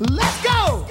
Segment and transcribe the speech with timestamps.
[0.00, 0.86] Let's go!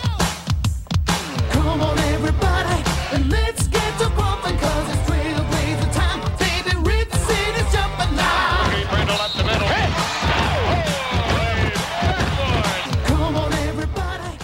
[1.52, 2.84] Come on, everybody,
[3.14, 6.20] and let's get to bumping, cause it's trailblazer time.
[6.38, 8.70] Baby, Rip City's jumping now.
[8.90, 9.68] Brindle up the middle.
[13.06, 14.38] Come on, everybody.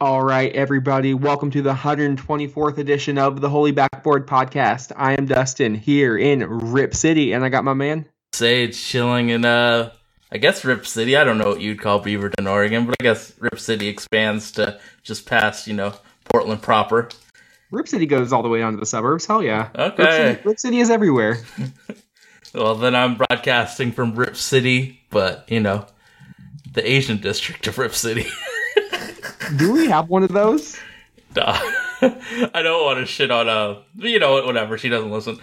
[0.00, 4.92] All right, everybody, welcome to the 124th edition of the Holy Backboard Podcast.
[4.94, 8.06] I am Dustin here in Rip City, and I got my man.
[8.34, 9.90] Sage chilling in uh
[10.30, 11.16] I guess Rip City.
[11.16, 14.78] I don't know what you'd call Beaverton, Oregon, but I guess Rip City expands to
[15.02, 15.94] just past, you know,
[16.24, 17.08] Portland proper.
[17.70, 19.26] Rip City goes all the way down to the suburbs.
[19.26, 19.68] Hell yeah.
[19.74, 20.02] Okay.
[20.02, 21.38] Rip City, Rip City is everywhere.
[22.54, 25.86] Well, then I'm broadcasting from Rip City, but you know,
[26.72, 28.26] the Asian district of Rip City.
[29.56, 30.78] Do we have one of those?
[31.34, 31.52] Duh.
[32.00, 35.38] I don't want to shit on uh you know whatever, she doesn't listen.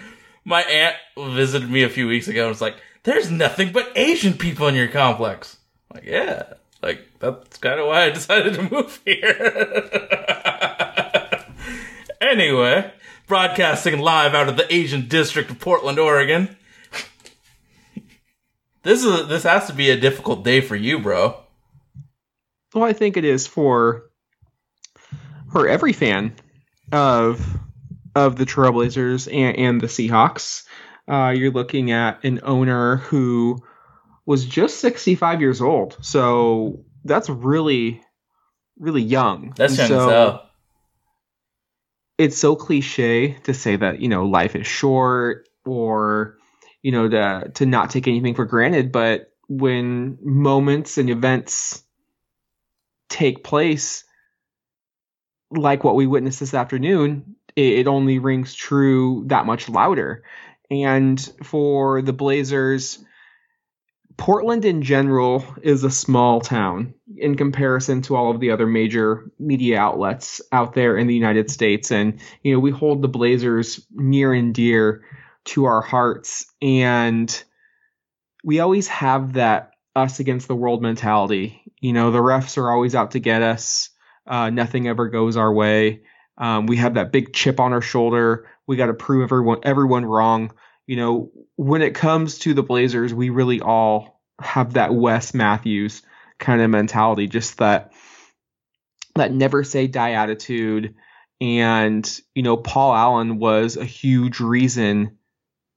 [0.45, 4.33] My aunt visited me a few weeks ago and was like, There's nothing but Asian
[4.33, 5.57] people in your complex.
[5.89, 6.53] I'm like, yeah.
[6.81, 9.85] Like that's kinda why I decided to move here.
[12.21, 12.91] anyway,
[13.27, 16.57] broadcasting live out of the Asian district of Portland, Oregon.
[18.83, 21.37] This is this has to be a difficult day for you, bro.
[22.73, 24.11] Well, I think it is for
[25.51, 26.35] for every fan
[26.91, 27.43] of
[28.15, 30.64] of the Trailblazers and, and the Seahawks.
[31.07, 33.57] Uh, you're looking at an owner who
[34.25, 38.01] was just 65 years old, so that's really
[38.77, 39.53] really young.
[39.55, 40.41] That's young as so.
[42.17, 46.37] It's so cliche to say that you know life is short or
[46.81, 51.83] you know to to not take anything for granted, but when moments and events
[53.09, 54.03] take place
[55.51, 60.23] like what we witnessed this afternoon, it, it only rings true that much louder.
[60.69, 63.03] And for the Blazers,
[64.17, 69.29] Portland in general is a small town in comparison to all of the other major
[69.39, 71.91] media outlets out there in the United States.
[71.91, 75.03] And, you know, we hold the Blazers near and dear
[75.45, 76.45] to our hearts.
[76.61, 77.43] And
[78.43, 81.61] we always have that us against the world mentality.
[81.79, 83.89] You know, the refs are always out to get us.
[84.27, 86.01] Uh, nothing ever goes our way.
[86.37, 88.47] Um, we have that big chip on our shoulder.
[88.67, 90.51] We got to prove everyone everyone wrong.
[90.87, 96.01] You know, when it comes to the Blazers, we really all have that Wes Matthews
[96.37, 97.93] kind of mentality, just that
[99.15, 100.95] that never say die attitude.
[101.41, 105.17] And you know, Paul Allen was a huge reason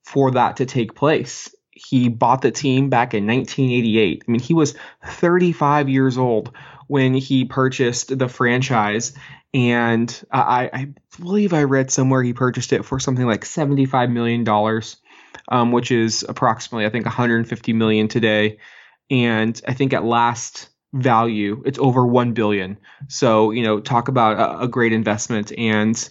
[0.03, 1.53] for that to take place.
[1.71, 4.23] He bought the team back in 1988.
[4.27, 6.51] I mean, he was 35 years old
[6.87, 9.13] when he purchased the franchise.
[9.53, 14.47] And I, I believe I read somewhere he purchased it for something like $75 million,
[15.47, 18.59] um, which is approximately, I think, 150 million today.
[19.09, 22.77] And I think at last value, it's over 1 billion.
[23.07, 25.51] So, you know, talk about a, a great investment.
[25.57, 26.09] And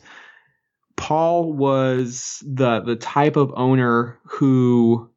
[0.97, 5.09] Paul was the the type of owner who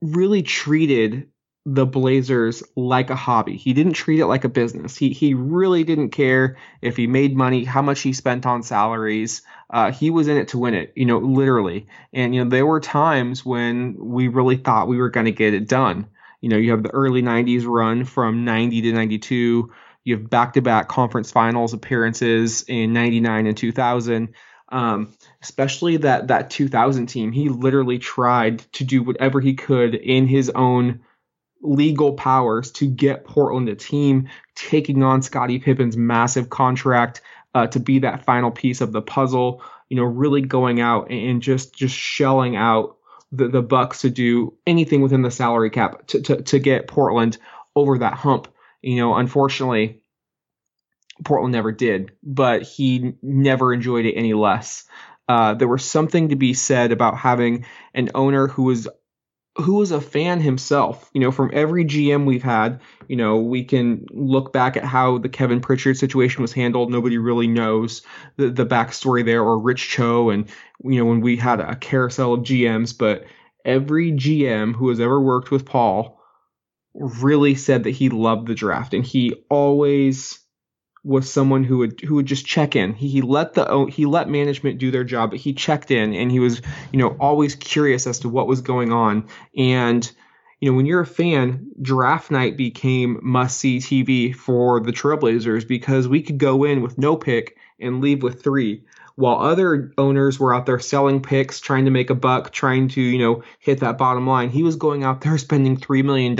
[0.00, 1.28] really treated
[1.70, 3.58] the Blazers like a hobby.
[3.58, 4.96] He didn't treat it like a business.
[4.96, 9.42] He he really didn't care if he made money, how much he spent on salaries.
[9.68, 11.86] Uh, he was in it to win it, you know, literally.
[12.14, 15.52] And you know, there were times when we really thought we were going to get
[15.52, 16.06] it done.
[16.40, 19.70] You know, you have the early '90s run from '90 to '92.
[20.04, 24.34] You have back-to-back conference finals appearances in '99 and 2000.
[24.70, 30.26] Um, especially that that 2000 team, he literally tried to do whatever he could in
[30.26, 31.00] his own
[31.62, 37.20] legal powers to get Portland a team, taking on Scottie Pippen's massive contract
[37.54, 39.62] uh, to be that final piece of the puzzle.
[39.88, 42.96] You know, really going out and just just shelling out
[43.32, 47.38] the, the Bucks to do anything within the salary cap to, to to get Portland
[47.74, 48.48] over that hump.
[48.82, 50.02] You know, unfortunately,
[51.24, 54.84] Portland never did, but he never enjoyed it any less.
[55.28, 58.88] Uh, there was something to be said about having an owner who was
[59.56, 61.10] who was a fan himself.
[61.12, 65.18] You know, from every GM we've had, you know, we can look back at how
[65.18, 66.90] the Kevin Pritchard situation was handled.
[66.90, 68.02] Nobody really knows
[68.36, 70.48] the, the backstory there, or Rich Cho, and
[70.84, 73.24] you know, when we had a carousel of GMs, but
[73.64, 76.20] every GM who has ever worked with Paul
[76.94, 80.38] really said that he loved the draft, and he always
[81.08, 82.92] was someone who would who would just check in.
[82.92, 86.12] He, he let the oh, he let management do their job, but he checked in
[86.14, 86.60] and he was
[86.92, 89.26] you know always curious as to what was going on.
[89.56, 90.10] And
[90.60, 95.66] you know when you're a fan, draft night became must see TV for the Trailblazers
[95.66, 98.84] because we could go in with no pick and leave with three.
[99.18, 103.00] while other owners were out there selling picks, trying to make a buck, trying to,
[103.00, 106.36] you know, hit that bottom line, he was going out there spending $3 million,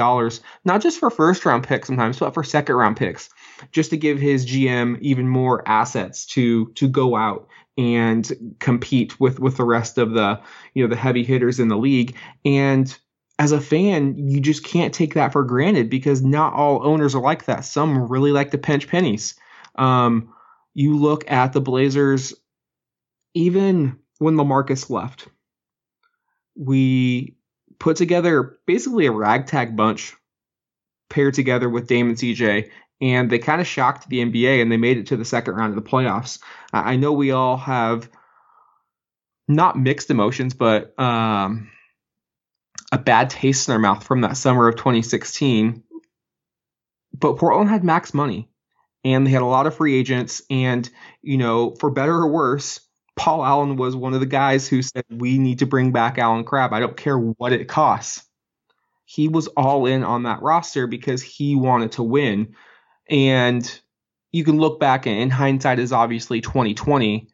[0.64, 3.30] not just for first round picks sometimes, but for second round picks,
[3.72, 9.38] just to give his GM even more assets to, to go out and compete with,
[9.38, 10.40] with the rest of the,
[10.74, 12.16] you know, the heavy hitters in the league.
[12.44, 12.96] And
[13.38, 17.22] as a fan, you just can't take that for granted because not all owners are
[17.22, 17.64] like that.
[17.64, 19.36] Some really like to pinch pennies.
[19.76, 20.34] Um,
[20.74, 22.34] you look at the Blazers,
[23.34, 25.28] even when LaMarcus left,
[26.56, 27.36] we
[27.78, 30.14] put together basically a ragtag bunch
[31.08, 34.76] paired together with Dame and CJ, and they kind of shocked the NBA and they
[34.76, 36.40] made it to the second round of the playoffs.
[36.72, 38.10] I know we all have
[39.46, 41.70] not mixed emotions, but um,
[42.92, 45.82] a bad taste in our mouth from that summer of 2016.
[47.14, 48.48] But Portland had max money
[49.04, 50.42] and they had a lot of free agents.
[50.50, 50.88] And,
[51.22, 52.80] you know, for better or worse,
[53.16, 56.44] Paul Allen was one of the guys who said, We need to bring back Allen
[56.44, 56.72] Crabbe.
[56.72, 58.24] I don't care what it costs.
[59.04, 62.54] He was all in on that roster because he wanted to win.
[63.08, 63.80] And
[64.32, 67.28] you can look back and in hindsight is obviously 2020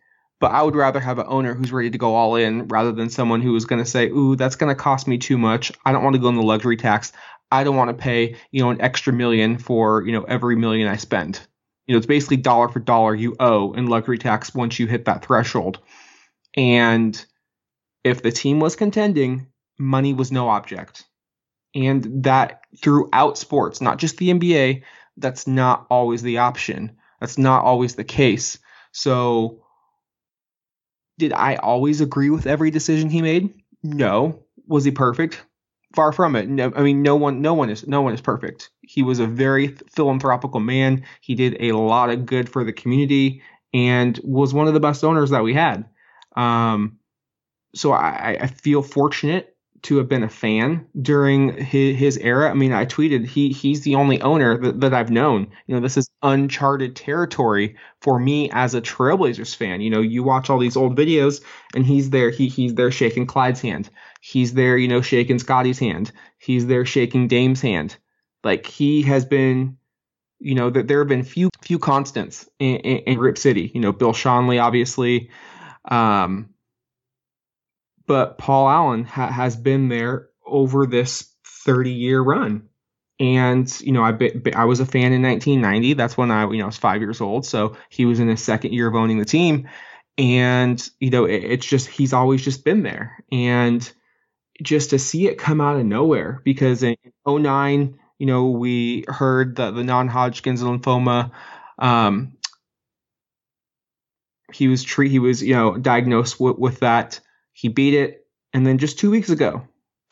[0.44, 3.08] but I would rather have an owner who's ready to go all in rather than
[3.08, 5.72] someone who is going to say, "Ooh, that's going to cost me too much.
[5.86, 7.12] I don't want to go in the luxury tax.
[7.50, 10.86] I don't want to pay, you know, an extra million for, you know, every million
[10.86, 11.40] I spend."
[11.86, 15.06] You know, it's basically dollar for dollar you owe in luxury tax once you hit
[15.06, 15.80] that threshold.
[16.56, 17.24] And
[18.04, 19.46] if the team was contending,
[19.78, 21.04] money was no object.
[21.74, 24.82] And that throughout sports, not just the NBA,
[25.16, 26.96] that's not always the option.
[27.20, 28.58] That's not always the case.
[28.92, 29.64] So
[31.18, 33.54] did I always agree with every decision he made?
[33.82, 34.42] No.
[34.66, 35.44] Was he perfect?
[35.94, 36.48] Far from it.
[36.48, 38.70] No, I mean, no one, no one is, no one is perfect.
[38.80, 41.04] He was a very philanthropical man.
[41.20, 45.04] He did a lot of good for the community and was one of the best
[45.04, 45.84] owners that we had.
[46.36, 46.98] Um,
[47.74, 49.53] so I, I feel fortunate
[49.84, 52.50] to have been a fan during his, his era.
[52.50, 55.48] I mean, I tweeted he he's the only owner that, that I've known.
[55.66, 59.82] You know, this is uncharted territory for me as a Trailblazers fan.
[59.82, 61.42] You know, you watch all these old videos
[61.74, 62.30] and he's there.
[62.30, 63.90] He he's there shaking Clyde's hand.
[64.20, 66.10] He's there, you know, shaking Scotty's hand.
[66.38, 67.96] He's there shaking Dame's hand.
[68.42, 69.76] Like he has been
[70.40, 73.70] you know that there have been few few constants in, in, in Rip City.
[73.74, 75.30] You know, Bill Schonely, obviously,
[75.84, 76.53] um,
[78.06, 81.32] but Paul Allen ha- has been there over this
[81.64, 82.68] 30 year run.
[83.20, 85.94] And you know, I be, I was a fan in 1990.
[85.94, 87.46] That's when I you know I was five years old.
[87.46, 89.68] So he was in his second year of owning the team,
[90.18, 93.22] and you know it, it's just he's always just been there.
[93.30, 93.88] And
[94.62, 96.96] just to see it come out of nowhere because in
[97.26, 101.30] 09, you know, we heard that the non-Hodgkin's lymphoma.
[101.78, 102.36] Um,
[104.52, 107.20] he was treat he was you know diagnosed with, with that
[107.54, 109.66] he beat it, and then just two weeks ago,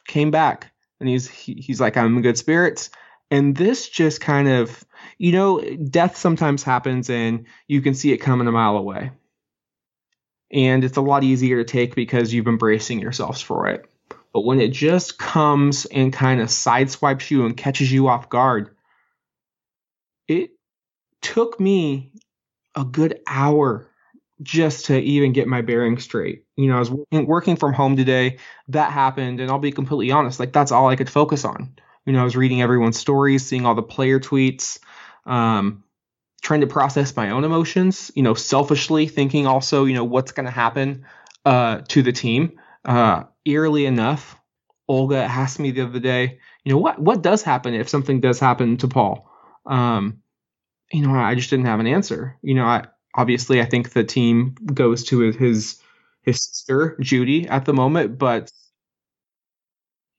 [0.07, 2.89] came back, and he's he, he's like, I'm in good spirits.
[3.31, 4.85] And this just kind of,
[5.19, 9.11] you know, death sometimes happens, and you can see it coming a mile away.
[10.51, 13.87] And it's a lot easier to take because you've been bracing yourselves for it.
[14.33, 18.77] But when it just comes and kind of sideswipes you and catches you off guard,
[20.29, 20.51] it
[21.23, 22.13] took me
[22.75, 23.89] a good hour
[24.43, 26.45] just to even get my bearings straight.
[26.57, 28.39] You know, I was working, working from home today.
[28.69, 31.75] That happened, and I'll be completely honest, like that's all I could focus on.
[32.07, 34.79] You know, I was reading everyone's stories, seeing all the player tweets,
[35.25, 35.85] um,
[36.43, 38.11] trying to process my own emotions.
[38.15, 41.07] You know, selfishly thinking also, you know, what's going to happen
[41.45, 42.59] uh, to the team.
[42.85, 44.37] Uh, eerily enough,
[44.89, 48.39] Olga asked me the other day, you know, what what does happen if something does
[48.41, 49.31] happen to Paul?
[49.67, 50.23] Um,
[50.93, 52.37] you know, I just didn't have an answer.
[52.43, 55.81] You know, I obviously I think the team goes to his
[56.23, 58.51] his sister Judy at the moment, but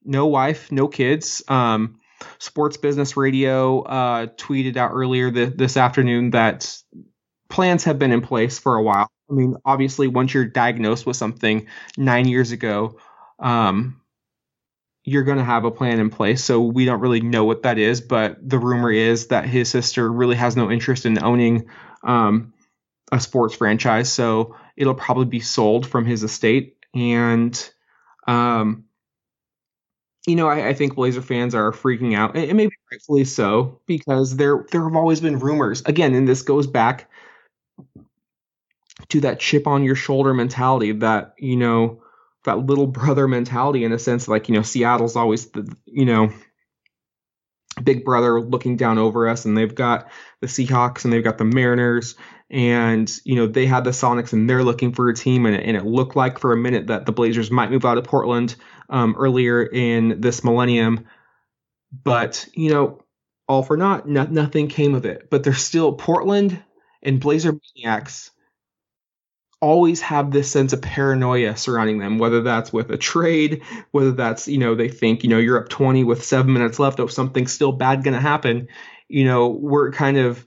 [0.04, 1.42] no wife, no kids.
[1.48, 2.00] Um,
[2.38, 6.76] Sports Business Radio uh, tweeted out earlier th- this afternoon that
[7.48, 9.08] plans have been in place for a while.
[9.30, 12.98] I mean, obviously, once you're diagnosed with something nine years ago,
[13.38, 14.00] um,
[15.04, 16.42] you're going to have a plan in place.
[16.42, 20.10] So we don't really know what that is, but the rumor is that his sister
[20.10, 21.68] really has no interest in owning
[22.02, 22.53] um,
[23.12, 26.76] a sports franchise, so it'll probably be sold from his estate.
[26.94, 27.70] And,
[28.26, 28.84] um,
[30.26, 34.36] you know, I, I think Blazer fans are freaking out, and maybe rightfully so, because
[34.36, 35.82] there there have always been rumors.
[35.82, 37.10] Again, and this goes back
[39.08, 42.02] to that chip on your shoulder mentality, that you know,
[42.44, 46.32] that little brother mentality, in a sense, like you know, Seattle's always the you know
[47.82, 50.08] big brother looking down over us, and they've got
[50.40, 52.14] the Seahawks and they've got the Mariners,
[52.50, 55.76] and you know they had the Sonics and they're looking for a team, and, and
[55.76, 58.56] it looked like for a minute that the Blazers might move out of Portland
[58.90, 61.06] um, earlier in this millennium,
[61.92, 63.00] but you know
[63.48, 65.28] all for naught, no, nothing came of it.
[65.30, 66.62] But there's still Portland
[67.02, 68.30] and Blazer Maniacs
[69.60, 74.48] always have this sense of paranoia surrounding them, whether that's with a trade, whether that's,
[74.48, 77.52] you know, they think, you know, you're up 20 with seven minutes left, oh, something's
[77.52, 78.68] still bad going to happen.
[79.08, 80.46] You know, we're kind of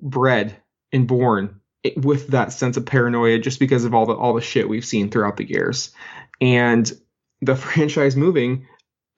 [0.00, 0.56] bred
[0.92, 1.60] and born
[1.96, 5.10] with that sense of paranoia just because of all the all the shit we've seen
[5.10, 5.90] throughout the years.
[6.40, 6.90] And
[7.40, 8.66] the franchise moving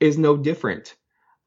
[0.00, 0.94] is no different.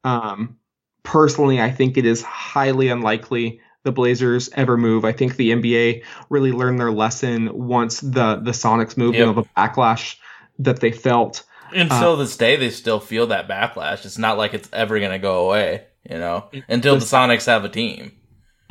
[0.03, 0.57] Um,
[1.03, 5.05] personally, I think it is highly unlikely the Blazers ever move.
[5.05, 9.27] I think the NBA really learned their lesson once the the Sonics moved Yep.
[9.27, 10.17] and all the backlash
[10.59, 11.43] that they felt.
[11.73, 14.05] Until this day, they still feel that backlash.
[14.05, 17.63] It's not like it's ever going to go away, you know, until the Sonics have
[17.63, 18.11] a team.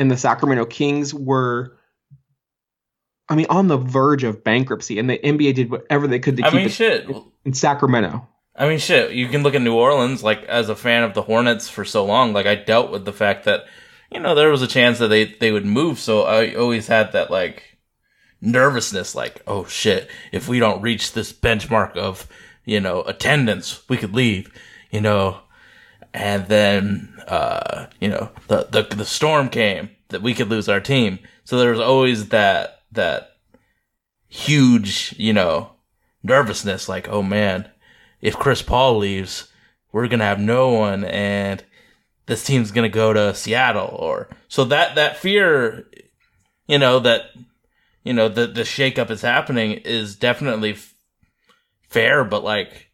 [0.01, 1.77] And the Sacramento Kings were
[3.29, 6.43] I mean on the verge of bankruptcy and the NBA did whatever they could to
[6.43, 7.09] I keep mean, it shit.
[7.45, 8.27] in Sacramento.
[8.57, 9.13] I mean, shit.
[9.13, 12.05] You can look at New Orleans, like as a fan of the Hornets for so
[12.05, 12.33] long.
[12.33, 13.67] Like I dealt with the fact that
[14.11, 15.99] you know there was a chance that they they would move.
[15.99, 17.79] So I always had that like
[18.41, 22.27] nervousness, like oh shit, if we don't reach this benchmark of
[22.65, 24.51] you know attendance, we could leave.
[24.91, 25.41] You know,
[26.13, 30.81] and then uh, you know the the the storm came that we could lose our
[30.81, 31.19] team.
[31.45, 33.37] So there was always that that
[34.29, 35.73] huge you know
[36.23, 37.69] nervousness, like oh man
[38.21, 39.49] if Chris Paul leaves,
[39.93, 41.65] we're gonna have no one, and
[42.27, 45.89] this team's gonna go to Seattle, or so that that fear,
[46.67, 47.31] you know that
[48.05, 50.95] you know the the shakeup is happening is definitely f-
[51.89, 52.90] fair, but like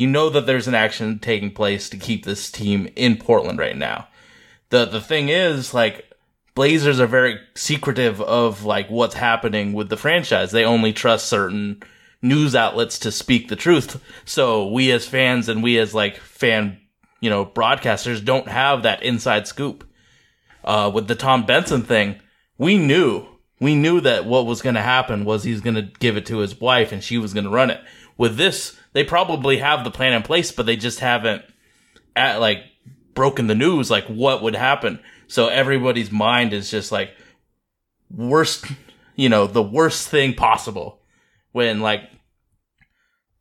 [0.00, 3.76] you know that there's an action taking place to keep this team in Portland right
[3.76, 4.08] now.
[4.70, 6.06] the The thing is like.
[6.56, 10.50] Blazers are very secretive of like what's happening with the franchise.
[10.50, 11.80] They only trust certain
[12.20, 14.02] news outlets to speak the truth.
[14.24, 16.78] So we as fans and we as like fan,
[17.20, 19.84] you know, broadcasters don't have that inside scoop.
[20.64, 22.20] Uh, with the Tom Benson thing,
[22.58, 23.26] we knew,
[23.60, 26.38] we knew that what was going to happen was he's going to give it to
[26.38, 27.80] his wife and she was going to run it.
[28.18, 31.42] With this, they probably have the plan in place, but they just haven't
[32.16, 32.64] at like
[33.14, 35.00] broken the news, like what would happen.
[35.28, 37.14] So everybody's mind is just like
[38.10, 38.66] worst,
[39.14, 41.00] you know, the worst thing possible
[41.52, 42.02] when like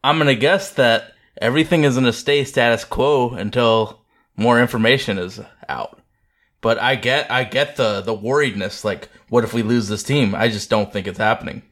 [0.03, 5.99] I'm gonna guess that everything is gonna stay status quo until more information is out.
[6.61, 10.35] But I get I get the the worriedness like what if we lose this team?
[10.35, 11.63] I just don't think it's happening.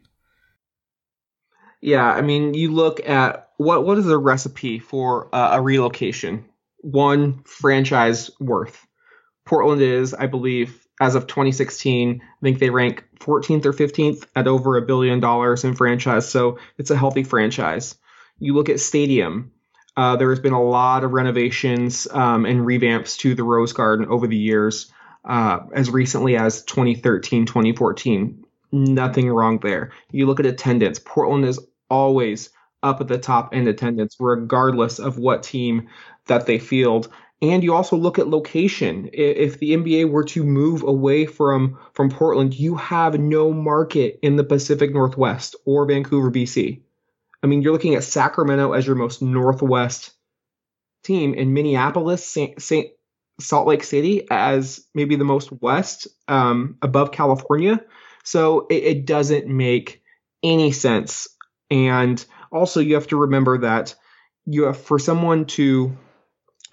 [1.81, 6.45] Yeah, I mean, you look at what what is the recipe for uh, a relocation?
[6.77, 8.85] One franchise worth.
[9.45, 14.47] Portland is, I believe, as of 2016, I think they rank 14th or 15th at
[14.47, 16.27] over a billion dollars in franchise.
[16.27, 17.95] So it's a healthy franchise.
[18.39, 19.51] You look at stadium.
[19.95, 24.07] Uh, there has been a lot of renovations um, and revamps to the Rose Garden
[24.09, 24.91] over the years,
[25.25, 28.45] uh, as recently as 2013, 2014.
[28.71, 29.91] Nothing wrong there.
[30.11, 30.99] You look at attendance.
[30.99, 31.59] Portland is
[31.89, 32.49] always
[32.83, 35.87] up at the top in attendance, regardless of what team
[36.27, 37.09] that they field.
[37.41, 39.09] And you also look at location.
[39.13, 44.35] If the NBA were to move away from from Portland, you have no market in
[44.35, 46.81] the Pacific Northwest or Vancouver, BC.
[47.43, 50.13] I mean, you're looking at Sacramento as your most northwest
[51.03, 52.87] team, and Minneapolis, Saint, Saint
[53.39, 57.79] Salt Lake City as maybe the most west, um, above California.
[58.27, 60.01] So it, it doesn't make
[60.43, 61.29] any sense.
[61.71, 63.95] And also, you have to remember that
[64.45, 65.97] you have for someone to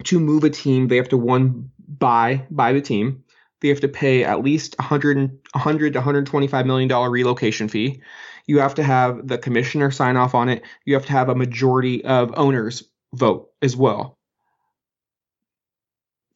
[0.04, 3.23] to move a team, they have to one buy buy the team.
[3.61, 8.02] They have to pay at least 100 and- 100 to 125 million dollar relocation fee.
[8.49, 10.62] You have to have the commissioner sign off on it.
[10.84, 12.82] You have to have a majority of owners
[13.14, 14.18] vote as well.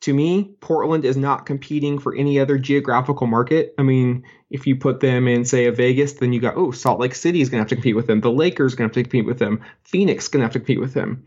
[0.03, 3.75] To me, Portland is not competing for any other geographical market.
[3.79, 7.01] I mean, if you put them in, say, a Vegas, then you got, oh, Salt
[7.01, 8.21] Lake City is going to have to compete with them.
[8.21, 9.61] The Lakers going to have to compete with them.
[9.83, 11.27] Phoenix is going to have to compete with them.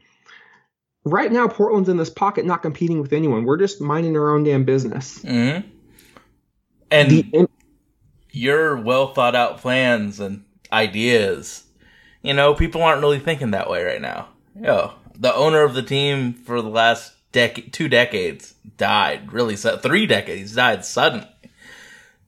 [1.03, 3.43] Right now, Portland's in this pocket, not competing with anyone.
[3.43, 5.19] We're just minding our own damn business.
[5.19, 5.67] Mm-hmm.
[6.91, 7.49] And The,
[8.29, 11.65] your well thought out plans and ideas,
[12.21, 14.29] you know, people aren't really thinking that way right now.
[14.61, 19.31] Yo, the owner of the team for the last decade, two decades died.
[19.31, 21.27] Really, su- three decades died suddenly.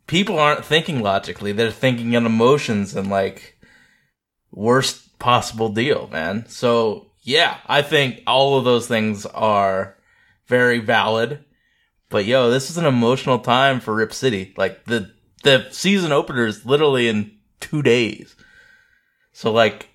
[0.08, 3.58] People aren't thinking logically; they're thinking in emotions and like
[4.52, 6.46] worst possible deal, man.
[6.48, 9.96] So yeah, I think all of those things are
[10.48, 11.44] very valid,
[12.10, 14.54] But yo, this is an emotional time for Rip City.
[14.58, 15.12] Like the
[15.44, 18.36] the season opener is literally in two days.
[19.32, 19.90] So like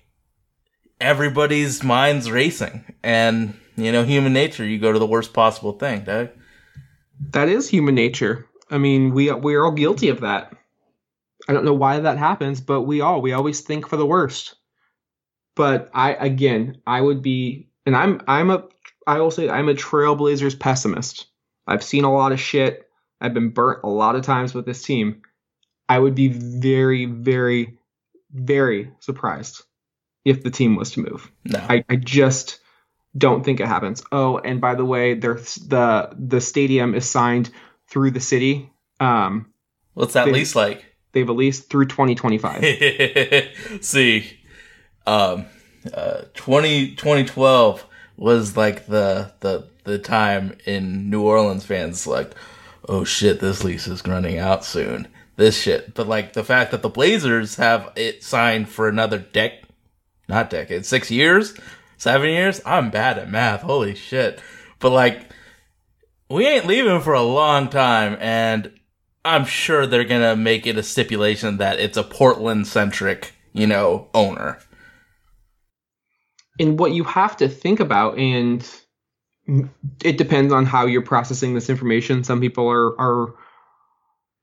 [0.99, 4.65] everybody's minds racing, and you know, human nature.
[4.65, 6.29] You go to the worst possible thing, Doug.
[7.31, 8.47] That is human nature.
[8.69, 10.53] I mean, we we're all guilty of that.
[11.47, 14.55] I don't know why that happens, but we all we always think for the worst.
[15.55, 18.65] But I again, I would be, and I'm I'm a
[19.07, 21.27] I will say I'm a Trailblazers pessimist.
[21.65, 22.87] I've seen a lot of shit.
[23.19, 25.21] I've been burnt a lot of times with this team.
[25.87, 27.79] I would be very, very,
[28.31, 29.63] very surprised
[30.23, 31.31] if the team was to move.
[31.45, 32.59] No, I, I just
[33.17, 34.03] don't think it happens.
[34.11, 37.49] Oh, and by the way, there's the the stadium is signed
[37.89, 38.71] through the city.
[38.99, 39.51] Um,
[39.93, 40.85] what's that they- lease like?
[41.11, 42.63] they've leased through 2025.
[43.81, 44.39] See,
[45.07, 45.45] um,
[45.93, 47.85] uh, 20, 2012
[48.17, 52.31] was like the, the, the time in New Orleans fans like,
[52.87, 55.07] oh shit, this lease is running out soon.
[55.35, 55.93] This shit.
[55.93, 59.53] But like the fact that the Blazers have it signed for another dec,
[60.27, 61.57] not decade, six years,
[61.99, 62.61] seven years.
[62.65, 63.61] I'm bad at math.
[63.61, 64.41] Holy shit.
[64.79, 65.29] But like,
[66.29, 68.71] we ain't leaving for a long time and
[69.25, 74.09] I'm sure they're gonna make it a stipulation that it's a Portland centric, you know,
[74.15, 74.59] owner.
[76.59, 78.67] and what you have to think about, and
[80.03, 82.23] it depends on how you're processing this information.
[82.23, 83.33] Some people are are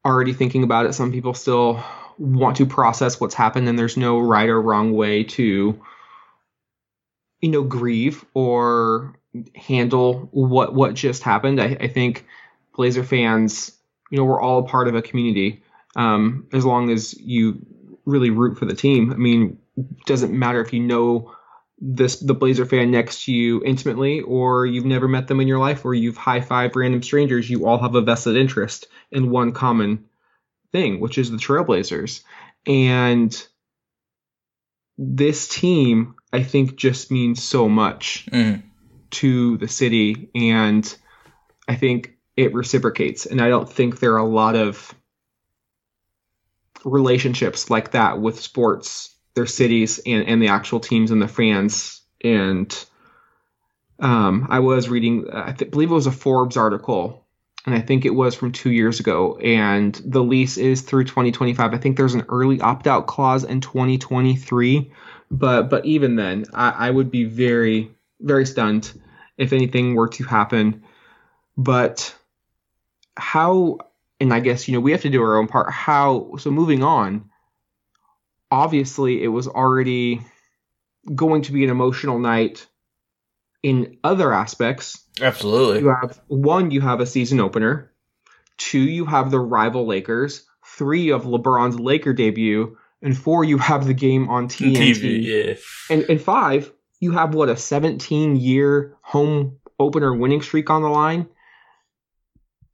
[0.05, 0.95] already thinking about it.
[0.95, 1.83] Some people still
[2.19, 5.81] want to process what's happened, and there's no right or wrong way to,
[7.47, 9.15] you know, grieve or
[9.55, 11.63] handle what what just happened.
[11.63, 12.27] I, I think
[12.75, 13.71] Blazer fans,
[14.11, 15.63] you know, we're all a part of a community.
[15.95, 17.65] Um, as long as you
[18.05, 19.13] really root for the team.
[19.13, 19.59] I mean,
[20.07, 21.33] doesn't matter if you know
[21.79, 25.61] this the Blazer fan next to you intimately, or you've never met them in your
[25.61, 27.49] life, or you've high five random strangers.
[27.49, 30.07] You all have a vested interest in one common
[30.73, 32.23] thing, which is the Trailblazers.
[32.67, 33.47] And
[34.99, 38.63] this team, I think, just means so much Mm.
[39.13, 40.97] to the city, and
[41.69, 43.27] I think it reciprocates.
[43.27, 44.95] And I don't think there are a lot of
[46.85, 52.03] relationships like that with sports, their cities, and, and the actual teams and the fans.
[52.23, 52.73] And
[53.99, 57.27] um, I was reading, I th- believe it was a Forbes article,
[57.65, 59.37] and I think it was from two years ago.
[59.39, 61.75] And the lease is through 2025.
[61.75, 64.93] I think there's an early opt out clause in 2023.
[65.31, 68.93] But but even then, I, I would be very very stunned
[69.37, 70.85] if anything were to happen.
[71.57, 72.15] But
[73.17, 73.79] how
[74.21, 75.73] and I guess you know we have to do our own part.
[75.73, 77.31] How so moving on,
[78.51, 80.21] obviously it was already
[81.15, 82.67] going to be an emotional night
[83.63, 85.05] in other aspects.
[85.21, 85.81] Absolutely.
[85.81, 87.93] You have one, you have a season opener.
[88.59, 90.47] Two, you have the rival Lakers.
[90.65, 92.77] Three of LeBron's Laker debut,
[93.07, 94.77] and four, you have the game on TNT.
[94.77, 95.55] TV, yeah.
[95.89, 100.89] And and five, you have what a 17 year home opener winning streak on the
[100.89, 101.29] line.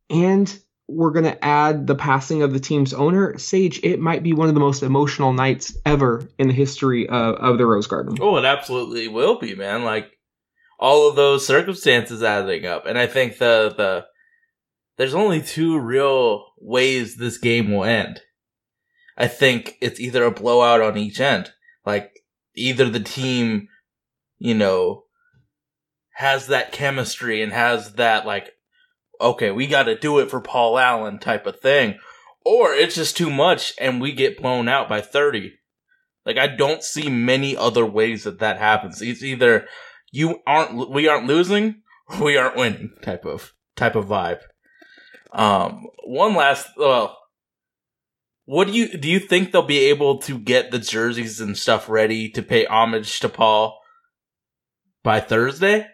[0.09, 3.81] And we're gonna add the passing of the team's owner, Sage.
[3.83, 7.59] It might be one of the most emotional nights ever in the history of, of
[7.59, 8.17] the Rose Garden.
[8.21, 9.85] Oh, it absolutely will be, man.
[9.85, 10.19] Like
[10.79, 14.07] all of those circumstances adding up, and I think the the
[14.97, 18.23] there's only two real ways this game will end.
[19.17, 21.53] I think it's either a blowout on each end,
[21.85, 22.21] like
[22.55, 23.69] either the team,
[24.39, 25.05] you know,
[26.15, 28.53] has that chemistry and has that like,
[29.21, 31.99] okay, we got to do it for Paul Allen type of thing,
[32.45, 35.55] or it's just too much and we get blown out by thirty.
[36.25, 39.03] Like I don't see many other ways that that happens.
[39.03, 39.67] It's either
[40.11, 44.41] you aren't we aren't losing, or we aren't winning type of type of vibe.
[45.33, 47.19] Um, one last well,
[48.45, 49.09] what do you do?
[49.09, 53.21] You think they'll be able to get the jerseys and stuff ready to pay homage
[53.21, 53.81] to Paul
[55.03, 55.87] by Thursday?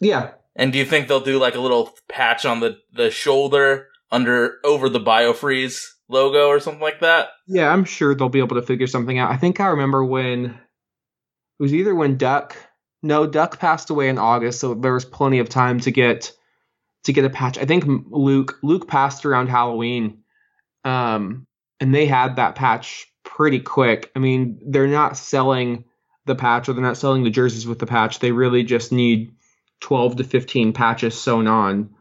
[0.00, 3.88] Yeah, And do you think they'll do like a little patch on the the shoulder
[4.10, 7.28] under over the BioFreeze logo or something like that?
[7.46, 9.30] yeah, I'm sure they'll be able to figure something out.
[9.30, 12.56] I think I remember when it was either when Duck,
[13.02, 16.32] no, Duck passed away in August, so there was plenty of time to get
[17.04, 17.58] to get a patch.
[17.58, 20.19] I think Luke Luke passed around Halloween,
[20.84, 21.46] um,
[21.80, 24.10] and they had that patch pretty quick.
[24.14, 25.84] I mean, they're not selling
[26.26, 28.18] the patch or they're not selling the jerseys with the patch.
[28.18, 29.32] They really just need
[29.80, 31.94] 12 to 15 patches sewn on.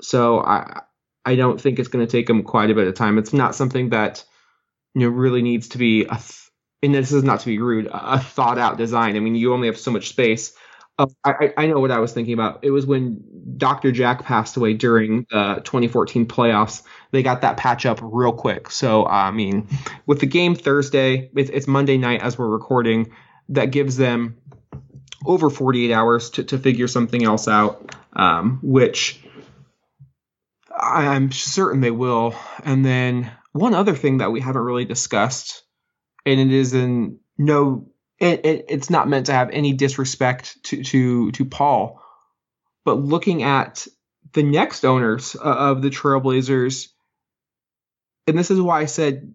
[0.00, 0.82] So I
[1.24, 3.18] I don't think it's going to take them quite a bit of time.
[3.18, 4.24] It's not something that
[4.94, 6.50] you know really needs to be a th-
[6.82, 9.16] and this is not to be rude a a thought out design.
[9.16, 10.54] I mean, you only have so much space.
[11.00, 12.58] Oh, I, I know what I was thinking about.
[12.62, 13.24] It was when
[13.56, 13.90] Dr.
[13.90, 16.82] Jack passed away during the 2014 playoffs.
[17.10, 18.70] They got that patch up real quick.
[18.70, 19.66] So, I mean,
[20.04, 23.12] with the game Thursday, it's, it's Monday night as we're recording.
[23.48, 24.36] That gives them
[25.24, 29.24] over 48 hours to, to figure something else out, um, which
[30.78, 32.34] I'm certain they will.
[32.62, 35.62] And then one other thing that we haven't really discussed,
[36.26, 37.88] and it is in no,
[38.20, 42.02] it, it, it's not meant to have any disrespect to to to Paul,
[42.84, 43.88] but looking at
[44.32, 46.88] the next owners uh, of the Trailblazers,
[48.26, 49.34] and this is why I said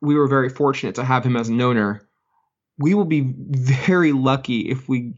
[0.00, 2.08] we were very fortunate to have him as an owner.
[2.78, 5.14] We will be very lucky if we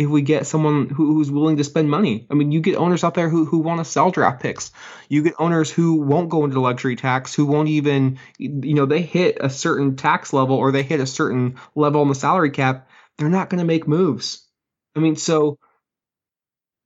[0.00, 2.26] if we get someone who, who's willing to spend money.
[2.30, 4.72] I mean, you get owners out there who, who want to sell draft picks.
[5.10, 9.02] You get owners who won't go into luxury tax, who won't even, you know, they
[9.02, 12.88] hit a certain tax level or they hit a certain level on the salary cap.
[13.18, 14.48] They're not going to make moves.
[14.96, 15.58] I mean, so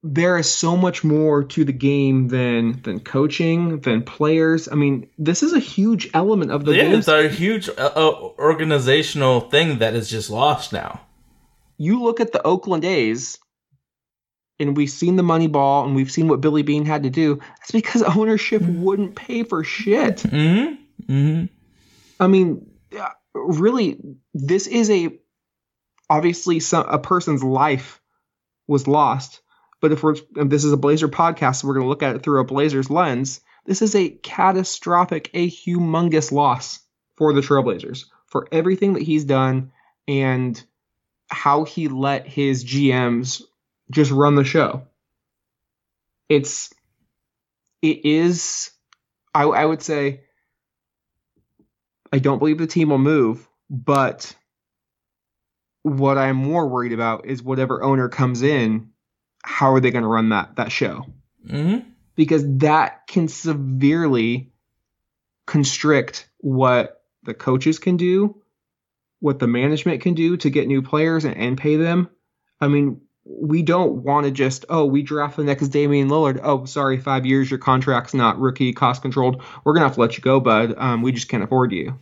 [0.03, 4.67] there is so much more to the game than than coaching, than players.
[4.69, 6.99] I mean, this is a huge element of the yeah, game.
[6.99, 10.99] it's a huge uh, uh, organizational thing that is just lost now.
[11.77, 13.37] You look at the Oakland A's,
[14.59, 17.39] and we've seen the Moneyball and we've seen what Billy Beane had to do.
[17.59, 20.17] That's because ownership wouldn't pay for shit.
[20.17, 21.11] Mm-hmm.
[21.11, 21.45] Mm-hmm.
[22.19, 22.71] I mean,
[23.33, 23.99] really,
[24.33, 25.17] this is a
[26.09, 28.01] obviously some, a person's life
[28.67, 29.41] was lost.
[29.81, 32.15] But if we're if this is a Blazer podcast, so we're going to look at
[32.15, 33.41] it through a Blazers lens.
[33.65, 36.79] This is a catastrophic, a humongous loss
[37.17, 39.71] for the Trailblazers for everything that he's done
[40.07, 40.63] and
[41.29, 43.41] how he let his GMs
[43.91, 44.83] just run the show.
[46.29, 46.73] It's
[47.81, 48.71] it is
[49.33, 50.21] I, I would say
[52.11, 54.35] I don't believe the team will move, but
[55.83, 58.89] what I'm more worried about is whatever owner comes in,
[59.43, 61.05] how are they going to run that that show?
[61.45, 61.89] Mm-hmm.
[62.15, 64.51] Because that can severely
[65.45, 68.41] constrict what the coaches can do,
[69.19, 72.09] what the management can do to get new players and, and pay them.
[72.59, 76.39] I mean, we don't want to just, oh, we draft the next Damian Lillard.
[76.43, 79.41] Oh, sorry, five years, your contract's not rookie, cost controlled.
[79.63, 80.75] We're going to have to let you go, bud.
[80.77, 81.99] Um, we just can't afford you.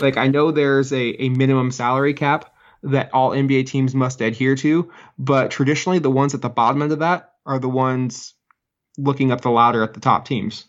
[0.00, 4.56] Like, I know there's a, a minimum salary cap that all NBA teams must adhere
[4.56, 8.34] to, but traditionally, the ones at the bottom end of that are the ones
[8.98, 10.66] looking up the ladder at the top teams.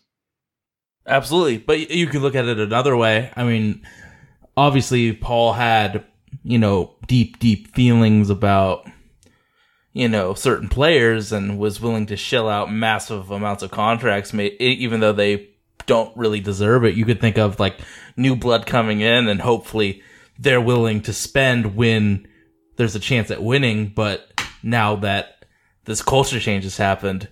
[1.06, 1.58] Absolutely.
[1.58, 3.32] But you can look at it another way.
[3.34, 3.82] I mean,
[4.58, 6.04] obviously, Paul had,
[6.42, 8.90] you know, deep, deep feelings about,
[9.92, 14.98] you know, certain players and was willing to shell out massive amounts of contracts, even
[14.98, 15.50] though they
[15.86, 16.96] don't really deserve it.
[16.96, 17.78] You could think of like
[18.16, 20.02] new blood coming in and hopefully
[20.40, 22.26] they're willing to spend when
[22.76, 23.92] there's a chance at winning.
[23.94, 25.44] But now that
[25.84, 27.28] this culture change has happened,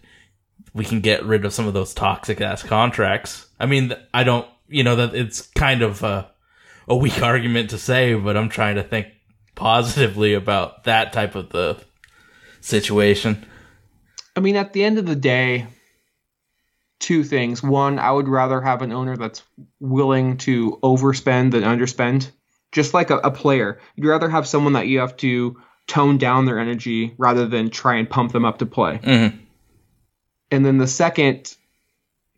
[0.73, 3.49] we can get rid of some of those toxic ass contracts.
[3.59, 6.31] I mean, I don't, you know, that it's kind of a,
[6.89, 9.09] a weak argument to say, but I'm trying to think
[9.55, 11.79] positively about that type of the
[12.61, 13.45] situation.
[14.37, 15.67] I mean, at the end of the day,
[16.99, 17.63] two things.
[17.63, 19.43] One, I would rather have an owner that's
[19.81, 22.31] willing to overspend than underspend.
[22.73, 26.45] Just like a, a player, you'd rather have someone that you have to tone down
[26.47, 28.99] their energy rather than try and pump them up to play.
[29.03, 29.39] Mhm.
[30.51, 31.55] And then the second,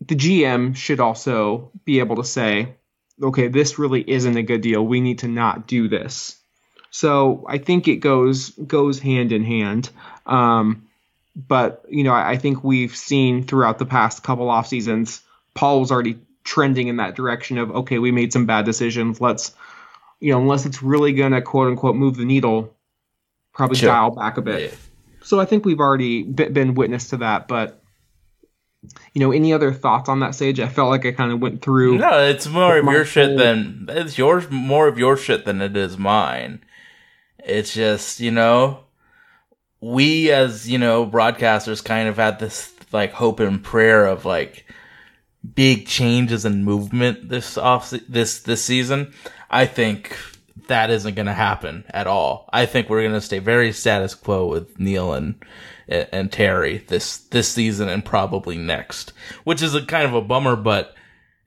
[0.06, 2.76] the GM should also be able to say,
[3.22, 4.84] okay, this really isn't a good deal.
[4.84, 6.36] We need to not do this.
[6.90, 9.90] So I think it goes goes hand in hand.
[10.26, 10.88] Um,
[11.36, 15.22] but you know, I, I think we've seen throughout the past couple off seasons,
[15.54, 19.20] Paul was already trending in that direction of okay, we made some bad decisions.
[19.20, 19.54] Let's,
[20.20, 22.74] you know, unless it's really gonna quote unquote move the needle,
[23.52, 23.90] probably Sure.
[23.90, 24.76] dial back a bit.
[25.22, 27.48] So I think we've already been witness to that.
[27.48, 27.82] But
[29.12, 30.60] you know, any other thoughts on that stage?
[30.60, 31.98] I felt like I kind of went through.
[31.98, 34.50] No, it's more of your shit whole- than it's yours.
[34.50, 36.62] More of your shit than it is mine.
[37.44, 38.80] It's just you know,
[39.80, 44.64] we as you know broadcasters kind of had this like hope and prayer of like
[45.54, 49.12] big changes and movement this off this this season.
[49.50, 50.16] I think
[50.66, 52.48] that isn't going to happen at all.
[52.52, 55.14] I think we're going to stay very status quo with Neil
[55.88, 59.12] and and Terry this this season and probably next,
[59.44, 60.94] which is a kind of a bummer, but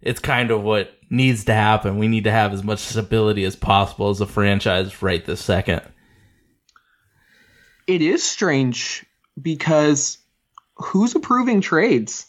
[0.02, 1.98] it's kind of what needs to happen.
[1.98, 5.82] We need to have as much stability as possible as a franchise right this second.
[7.88, 9.06] It is strange
[9.40, 10.18] because
[10.76, 12.28] who's approving trades?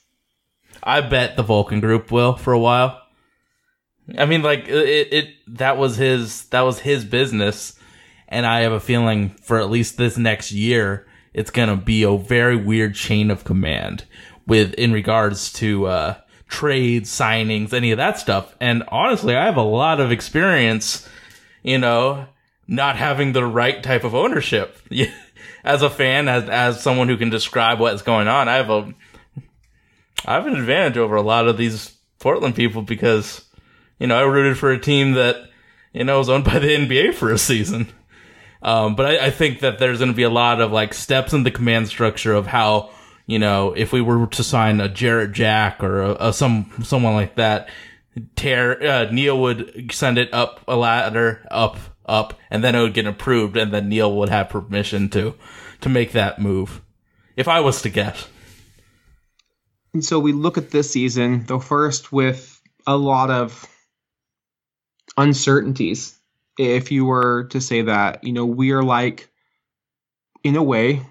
[0.83, 3.01] I bet the Vulcan Group will for a while.
[4.19, 7.79] I mean, like it, it that was his that was his business,
[8.29, 12.17] and I have a feeling for at least this next year, it's gonna be a
[12.17, 14.05] very weird chain of command
[14.47, 16.15] with in regards to uh,
[16.49, 18.55] trades, signings, any of that stuff.
[18.61, 21.09] And honestly, I have a lot of experience,
[21.63, 22.27] you know,
[22.67, 24.77] not having the right type of ownership.
[25.65, 28.95] as a fan, as as someone who can describe what's going on, I have a
[30.25, 33.45] I have an advantage over a lot of these Portland people because
[33.99, 35.37] you know I rooted for a team that
[35.93, 37.89] you know was owned by the NBA for a season.
[38.63, 41.33] Um, but I, I think that there's going to be a lot of like steps
[41.33, 42.91] in the command structure of how
[43.27, 47.15] you know if we were to sign a Jarrett Jack or a, a some someone
[47.15, 47.69] like that,
[48.37, 52.95] tear uh, Neil would send it up a ladder, up, up, and then it would
[52.95, 55.35] get approved, and then Neil would have permission to
[55.81, 56.81] to make that move.
[57.37, 58.29] If I was to guess.
[59.95, 63.67] And so we look at this season, though first with a lot of
[65.17, 66.19] uncertainties.
[66.59, 69.31] If you were to say that, you know, we are like,
[70.45, 71.03] in a way,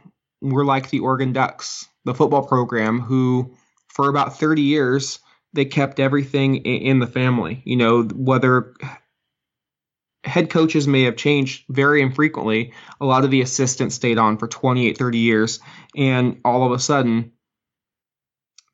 [0.42, 3.56] we're like the Oregon Ducks, the football program, who
[3.88, 5.20] for about 30 years,
[5.54, 7.62] they kept everything in the family.
[7.66, 8.74] You know, whether
[10.24, 14.48] head coaches may have changed very infrequently, a lot of the assistants stayed on for
[14.48, 15.60] 28, 30 years.
[15.96, 17.32] And all of a sudden,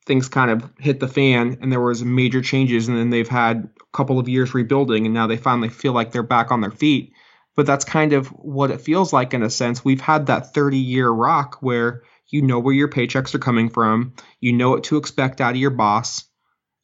[0.06, 3.70] things kind of hit the fan and there was major changes and then they've had
[3.98, 7.14] couple of years rebuilding and now they finally feel like they're back on their feet.
[7.56, 9.84] But that's kind of what it feels like in a sense.
[9.84, 14.14] We've had that 30 year rock where you know where your paychecks are coming from.
[14.40, 16.26] You know what to expect out of your boss.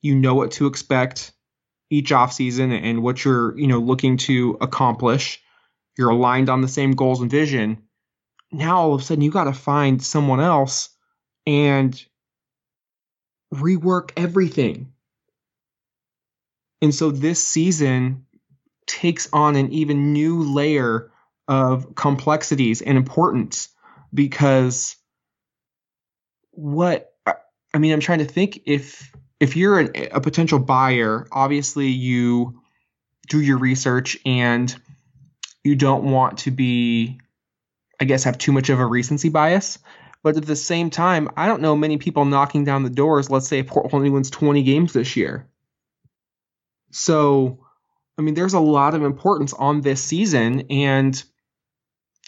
[0.01, 1.31] You know what to expect
[1.91, 5.39] each offseason and what you're you know looking to accomplish.
[5.95, 7.83] You're aligned on the same goals and vision.
[8.51, 10.89] Now all of a sudden you got to find someone else
[11.45, 12.03] and
[13.53, 14.92] rework everything.
[16.83, 18.25] And so this season
[18.85, 21.11] takes on an even new layer
[21.47, 23.69] of complexities and importance
[24.13, 24.97] because
[26.51, 27.13] what
[27.73, 32.59] I mean, I'm trying to think if if you're an, a potential buyer, obviously you
[33.29, 34.75] do your research and
[35.63, 37.21] you don't want to be,
[38.01, 39.79] I guess, have too much of a recency bias.
[40.21, 43.29] But at the same time, I don't know many people knocking down the doors.
[43.29, 45.47] Let's say Portland wins 20 games this year.
[46.93, 47.65] So,
[48.17, 50.67] I mean, there's a lot of importance on this season.
[50.69, 51.21] And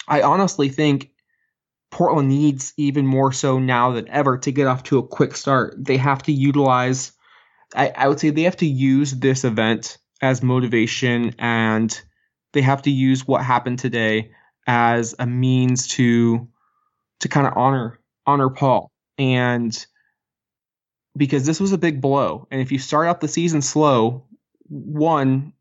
[0.08, 1.12] I honestly think
[1.92, 5.76] Portland needs even more so now than ever to get off to a quick start.
[5.78, 7.12] They have to utilize,
[7.76, 12.02] I, I would say, they have to use this event as motivation and
[12.54, 14.32] they have to use what happened today
[14.68, 16.48] as a means to
[17.20, 19.86] to kind of honor honor Paul and
[21.16, 24.26] because this was a big blow and if you start out the season slow
[24.68, 25.54] one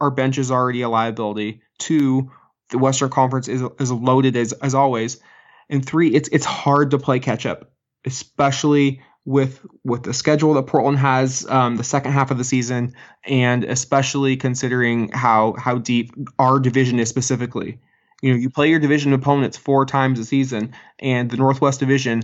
[0.00, 1.62] our bench is already a liability.
[1.78, 2.30] Two
[2.70, 5.20] the Western Conference is is loaded as as always.
[5.68, 7.70] And three it's it's hard to play catch up
[8.04, 12.94] especially with with the schedule that Portland has um, the second half of the season
[13.24, 17.80] and especially considering how how deep our division is specifically.
[18.22, 22.22] You know, you play your division opponents four times a season, and the Northwest Division,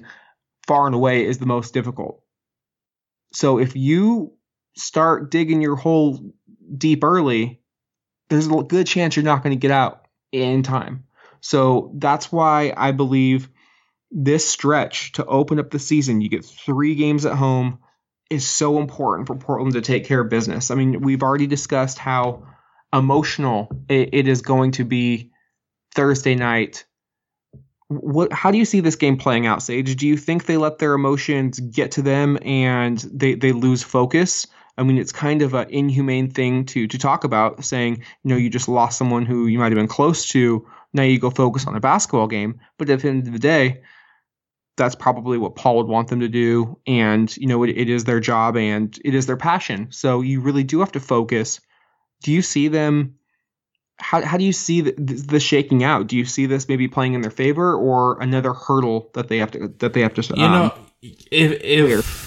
[0.66, 2.22] far and away, is the most difficult.
[3.32, 4.35] So if you
[4.76, 6.32] start digging your hole
[6.76, 7.60] deep early,
[8.28, 11.04] there's a good chance you're not going to get out in time.
[11.40, 13.48] So that's why I believe
[14.10, 17.78] this stretch to open up the season, you get three games at home,
[18.30, 20.70] is so important for Portland to take care of business.
[20.70, 22.46] I mean, we've already discussed how
[22.92, 25.30] emotional it, is going to be
[25.94, 26.84] Thursday night.
[27.88, 28.32] What?
[28.32, 29.94] How do you see this game playing out, Sage?
[29.94, 34.48] Do you think they let their emotions get to them and they they lose focus?
[34.78, 38.36] I mean, it's kind of an inhumane thing to to talk about, saying you know
[38.36, 40.66] you just lost someone who you might have been close to.
[40.92, 43.82] Now you go focus on a basketball game, but at the end of the day,
[44.76, 46.78] that's probably what Paul would want them to do.
[46.86, 49.88] And, you know, it, it is their job and it is their passion.
[49.90, 51.60] So you really do have to focus.
[52.22, 53.16] Do you see them
[53.98, 56.06] how how do you see the, the shaking out?
[56.06, 59.50] Do you see this maybe playing in their favor or another hurdle that they have
[59.52, 60.22] to that they have to?
[60.22, 62.25] You know, um, if if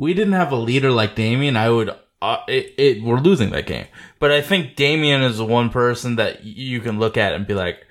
[0.00, 1.90] we didn't have a leader like Damian, I would.
[2.22, 3.86] Uh, it, it we're losing that game,
[4.18, 7.54] but I think Damian is the one person that you can look at and be
[7.54, 7.86] like,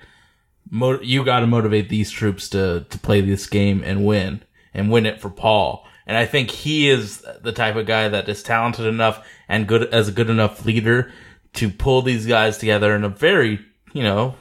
[0.70, 4.42] you got to motivate these troops to to play this game and win
[4.74, 5.86] and win it for Paul.
[6.04, 9.94] And I think he is the type of guy that is talented enough and good
[9.94, 11.12] as a good enough leader
[11.54, 13.60] to pull these guys together in a very,
[13.92, 14.34] you know,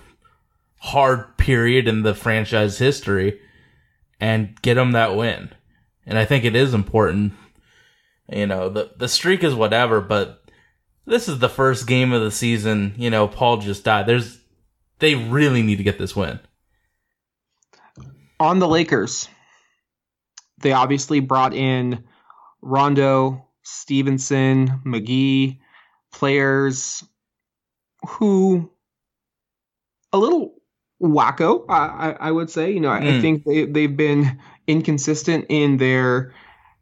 [0.80, 3.40] hard period in the franchise history
[4.20, 5.52] and get them that win.
[6.08, 7.34] And I think it is important.
[8.32, 10.44] You know, the the streak is whatever, but
[11.06, 12.94] this is the first game of the season.
[12.98, 14.06] You know, Paul just died.
[14.06, 14.40] There's
[15.00, 16.40] they really need to get this win.
[18.40, 19.28] On the Lakers,
[20.60, 22.04] they obviously brought in
[22.62, 25.60] Rondo, Stephenson, McGee,
[26.14, 27.04] players
[28.08, 28.72] who
[30.14, 30.54] a little
[31.02, 32.72] wacko, I, I, would say.
[32.72, 33.22] You know, I, I Mm.
[33.22, 36.34] think they, they've been inconsistent in their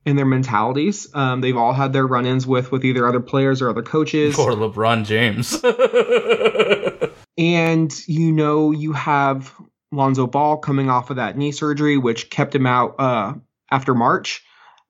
[0.08, 1.08] in their mentalities.
[1.14, 4.36] Um, they've all had their run-ins with with either other players or other coaches.
[4.36, 5.62] For LeBron James.
[7.38, 9.54] And you know, you have
[9.92, 13.34] Lonzo Ball coming off of that knee surgery, which kept him out uh,
[13.70, 14.44] after March.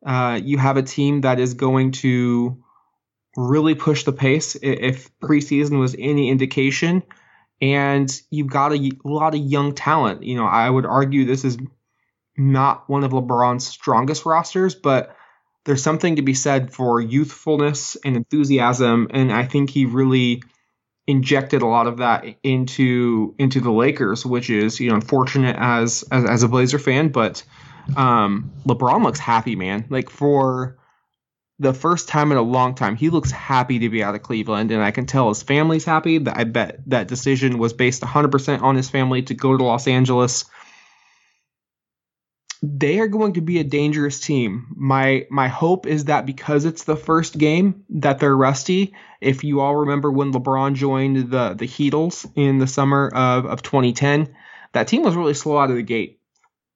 [0.05, 2.63] Uh, you have a team that is going to
[3.35, 7.03] really push the pace if preseason was any indication.
[7.59, 10.23] And you've got a lot of young talent.
[10.23, 11.57] You know, I would argue this is
[12.37, 15.15] not one of LeBron's strongest rosters, but
[15.65, 19.07] there's something to be said for youthfulness and enthusiasm.
[19.11, 20.43] And I think he really
[21.07, 26.03] injected a lot of that into into the Lakers, which is you know unfortunate as
[26.11, 27.43] as, as a Blazer fan, but
[27.95, 29.85] um, LeBron looks happy, man.
[29.89, 30.77] Like for
[31.59, 34.71] the first time in a long time, he looks happy to be out of Cleveland,
[34.71, 36.17] and I can tell his family's happy.
[36.19, 39.87] That I bet that decision was based 100% on his family to go to Los
[39.87, 40.45] Angeles.
[42.63, 44.67] They are going to be a dangerous team.
[44.75, 49.59] My my hope is that because it's the first game that they're rusty, if you
[49.59, 54.35] all remember when LeBron joined the the Heatles in the summer of, of 2010,
[54.73, 56.19] that team was really slow out of the gate.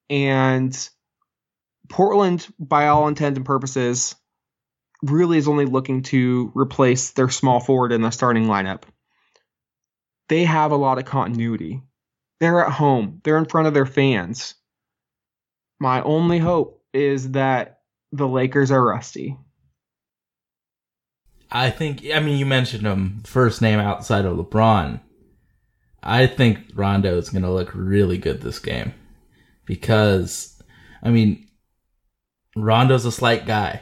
[0.09, 0.77] And
[1.89, 4.15] Portland, by all intents and purposes,
[5.01, 8.83] really is only looking to replace their small forward in the starting lineup.
[10.29, 11.81] They have a lot of continuity.
[12.39, 13.21] They're at home.
[13.23, 14.55] They're in front of their fans.
[15.81, 17.79] My only hope is that
[18.11, 19.35] the Lakers are rusty.
[21.51, 24.99] I think, I mean, you mentioned him, first name outside of LeBron.
[26.03, 28.93] I think Rondo is going to look really good this game.
[29.65, 30.61] Because,
[31.01, 31.47] I mean,
[32.55, 33.81] Rondo's a slight guy.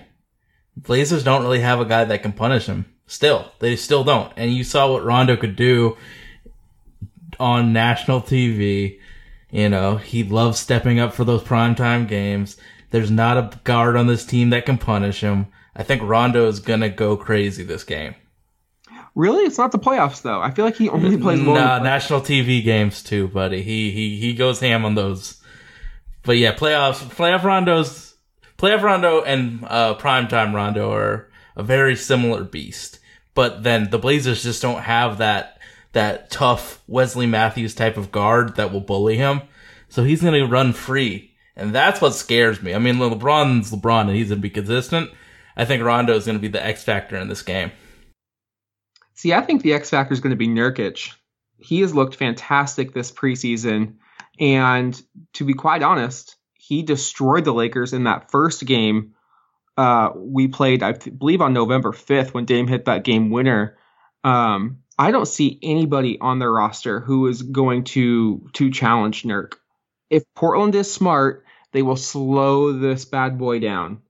[0.77, 2.85] Blazers don't really have a guy that can punish him.
[3.07, 4.31] Still, they still don't.
[4.37, 5.97] And you saw what Rondo could do
[7.41, 8.99] on national TV.
[9.51, 12.57] You know, he loves stepping up for those primetime games.
[12.91, 15.47] There's not a guard on this team that can punish him.
[15.75, 18.15] I think Rondo is gonna go crazy this game.
[19.15, 20.41] Really, it's not the playoffs though.
[20.41, 21.55] I feel like he only plays well.
[21.55, 23.61] Nah, national TV games too, buddy.
[23.61, 25.41] He he he goes ham on those.
[26.23, 28.15] But yeah, playoffs, playoff Rondo's,
[28.57, 32.99] playoff Rondo and uh, primetime Rondo are a very similar beast.
[33.33, 35.58] But then the Blazers just don't have that
[35.93, 39.41] that tough Wesley Matthews type of guard that will bully him.
[39.87, 42.73] So he's gonna run free, and that's what scares me.
[42.73, 45.09] I mean, LeBron's LeBron, and he's gonna be consistent.
[45.57, 47.71] I think Rondo is gonna be the X factor in this game.
[49.19, 51.11] See, I think the X factor is going to be Nurkic.
[51.57, 53.95] He has looked fantastic this preseason,
[54.39, 54.97] and
[55.33, 59.15] to be quite honest, he destroyed the Lakers in that first game.
[59.75, 63.77] Uh, we played, I believe, on November fifth when Dame hit that game winner.
[64.23, 69.53] Um, I don't see anybody on their roster who is going to to challenge Nurk.
[70.09, 74.01] If Portland is smart, they will slow this bad boy down.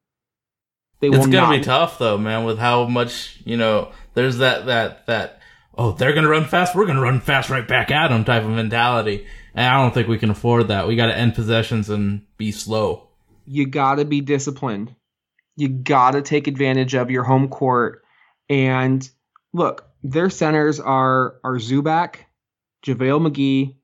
[0.99, 3.91] They It's gonna not be tough though, man, with how much you know.
[4.15, 5.39] There's that that that
[5.78, 8.49] oh they're gonna run fast, we're gonna run fast right back at them type of
[8.49, 10.88] mentality, and I don't think we can afford that.
[10.88, 13.10] We got to end possessions and be slow.
[13.45, 14.95] you got to be disciplined.
[15.56, 18.02] You got to take advantage of your home court.
[18.49, 19.08] And
[19.54, 22.16] look, their centers are are Zubac,
[22.86, 23.76] JaVale McGee,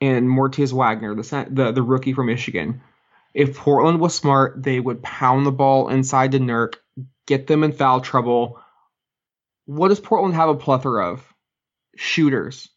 [0.00, 2.80] and Moritz Wagner, the the the rookie from Michigan.
[3.34, 6.74] If Portland was smart, they would pound the ball inside to Nurk,
[7.26, 8.60] get them in foul trouble.
[9.66, 11.34] What does Portland have a plethora of?
[11.96, 12.68] Shooters.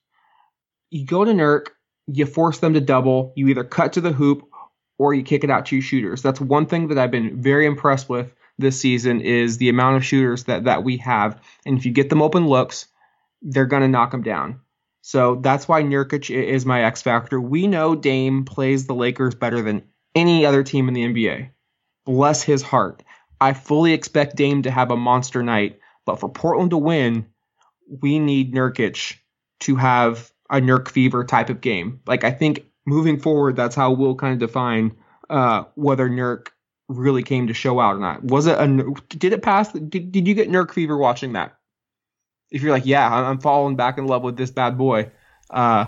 [0.89, 1.67] You go to Nurk,
[2.07, 4.47] you force them to double, you either cut to the hoop
[4.97, 6.21] or you kick it out to your shooters.
[6.21, 10.05] That's one thing that I've been very impressed with this season is the amount of
[10.05, 11.41] shooters that that we have.
[11.65, 12.87] And if you get them open looks,
[13.41, 14.61] they're gonna knock them down.
[15.01, 17.39] So that's why Nurkic is my X factor.
[17.39, 19.83] We know Dame plays the Lakers better than
[20.15, 21.49] any other team in the NBA.
[22.05, 23.03] Bless his heart.
[23.39, 27.27] I fully expect Dame to have a monster night, but for Portland to win,
[28.01, 29.15] we need Nurkic
[29.61, 32.01] to have a Nurk fever type of game.
[32.07, 34.95] Like I think moving forward, that's how we'll kind of define
[35.29, 36.47] uh, whether Nurk
[36.87, 38.23] really came to show out or not.
[38.23, 39.71] Was it a did it pass?
[39.71, 41.57] Did, did you get Nurk fever watching that?
[42.49, 45.11] If you're like, yeah, I'm falling back in love with this bad boy,
[45.49, 45.87] uh,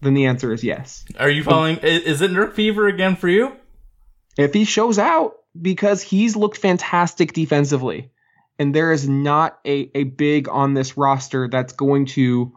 [0.00, 1.04] then the answer is yes.
[1.18, 1.78] Are you falling?
[1.82, 3.52] i- Is it Nurk fever again for you?
[4.38, 8.10] if he shows out because he's looked fantastic defensively
[8.58, 12.52] and there is not a, a big on this roster that's going to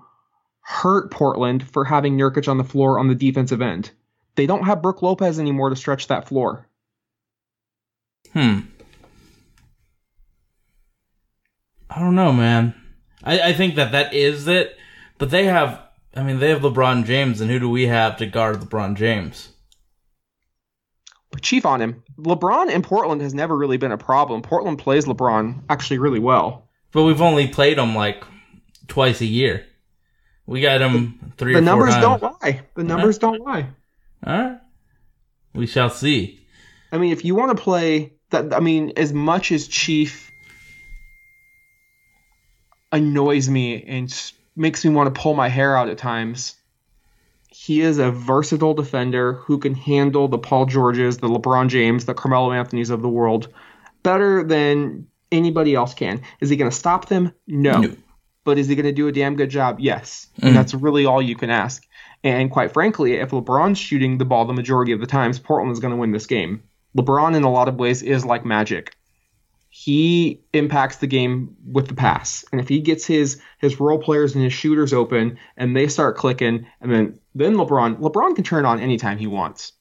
[0.62, 3.92] hurt Portland for having Nurkic on the floor on the defensive end.
[4.36, 6.68] They don't have Brook Lopez anymore to stretch that floor.
[8.34, 8.60] Hmm.
[11.90, 12.76] I don't know, man.
[13.24, 14.76] I, I think that that is it,
[15.18, 15.82] but they have.
[16.16, 19.50] I mean, they have LeBron James, and who do we have to guard LeBron James?
[21.42, 22.04] Chief on him.
[22.18, 24.42] LeBron in Portland has never really been a problem.
[24.42, 26.68] Portland plays LeBron actually really well.
[26.92, 28.24] But we've only played him like
[28.88, 29.66] twice a year.
[30.48, 32.22] We got him three The or four numbers times.
[32.22, 32.62] don't lie.
[32.76, 33.68] The numbers don't lie.
[34.26, 34.58] All right.
[35.54, 36.48] We shall see.
[36.92, 40.32] I mean, if you want to play that, I mean, as much as Chief
[42.92, 46.56] annoys me and makes me want to pull my hair out at times,
[47.50, 52.14] he is a versatile defender who can handle the Paul Georges, the LeBron James, the
[52.14, 53.50] Carmelo Anthony's of the world
[54.04, 56.22] better than anybody else can.
[56.40, 57.34] Is he going to stop them?
[57.48, 57.82] No.
[57.82, 57.96] No.
[58.44, 59.80] But is he going to do a damn good job?
[59.80, 60.28] Yes.
[60.38, 60.48] Mm-hmm.
[60.48, 61.86] And that's really all you can ask.
[62.24, 65.80] And quite frankly, if LeBron's shooting the ball the majority of the times, Portland is
[65.80, 66.64] going to win this game.
[66.98, 68.96] LeBron, in a lot of ways, is like magic.
[69.70, 74.34] He impacts the game with the pass, and if he gets his his role players
[74.34, 78.66] and his shooters open, and they start clicking, and then then LeBron LeBron can turn
[78.66, 79.74] on anytime he wants.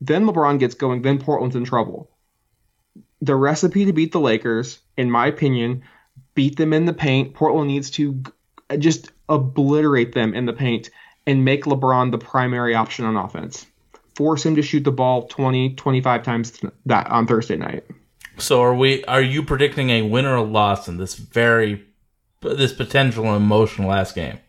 [0.00, 1.02] Then LeBron gets going.
[1.02, 2.10] Then Portland's in trouble.
[3.20, 5.82] The recipe to beat the Lakers, in my opinion,
[6.34, 7.34] beat them in the paint.
[7.34, 8.22] Portland needs to
[8.78, 10.90] just obliterate them in the paint
[11.26, 13.66] and make LeBron the primary option on offense.
[14.18, 17.84] Force him to shoot the ball 20, 25 times th- that on Thursday night.
[18.36, 19.04] So are we?
[19.04, 21.86] Are you predicting a win or a loss in this very,
[22.42, 24.40] this potential emotional last game?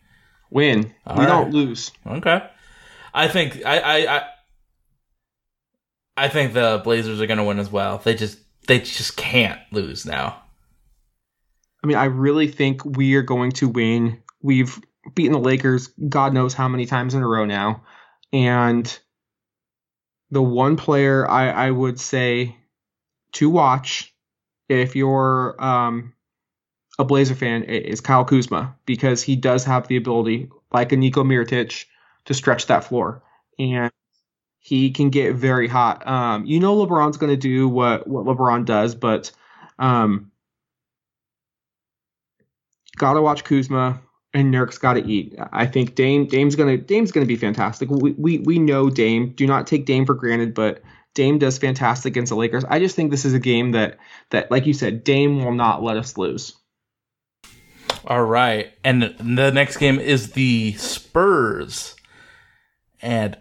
[0.49, 0.85] Win.
[0.85, 1.27] we All right.
[1.27, 1.91] don't lose.
[2.07, 2.41] Okay.
[3.13, 4.23] I think I I I,
[6.17, 7.99] I think the Blazers are going to win as well.
[7.99, 10.41] They just they just can't lose now.
[11.83, 14.23] I mean, I really think we are going to win.
[14.41, 14.79] We've
[15.13, 17.83] beaten the Lakers God knows how many times in a row now.
[18.33, 18.99] And
[20.31, 22.55] the one player I, I would say
[23.33, 24.13] to watch
[24.67, 26.13] if you're um,
[26.97, 31.23] a Blazer fan is Kyle Kuzma because he does have the ability, like a Nico
[31.23, 31.85] Mirotic,
[32.25, 33.23] to stretch that floor.
[33.57, 33.91] And
[34.59, 36.05] he can get very hot.
[36.07, 39.31] Um, you know LeBron's going to do what, what LeBron does, but
[39.79, 40.31] um,
[42.97, 44.01] gotta watch Kuzma
[44.33, 45.35] and Nurk's gotta eat.
[45.51, 47.89] I think Dame Dame's gonna Dame's gonna be fantastic.
[47.89, 49.33] We, we we know Dame.
[49.33, 50.81] Do not take Dame for granted, but
[51.15, 52.63] Dame does fantastic against the Lakers.
[52.65, 53.97] I just think this is a game that
[54.29, 56.55] that like you said, Dame will not let us lose.
[58.05, 58.71] All right.
[58.83, 61.95] And the next game is the Spurs.
[63.01, 63.37] And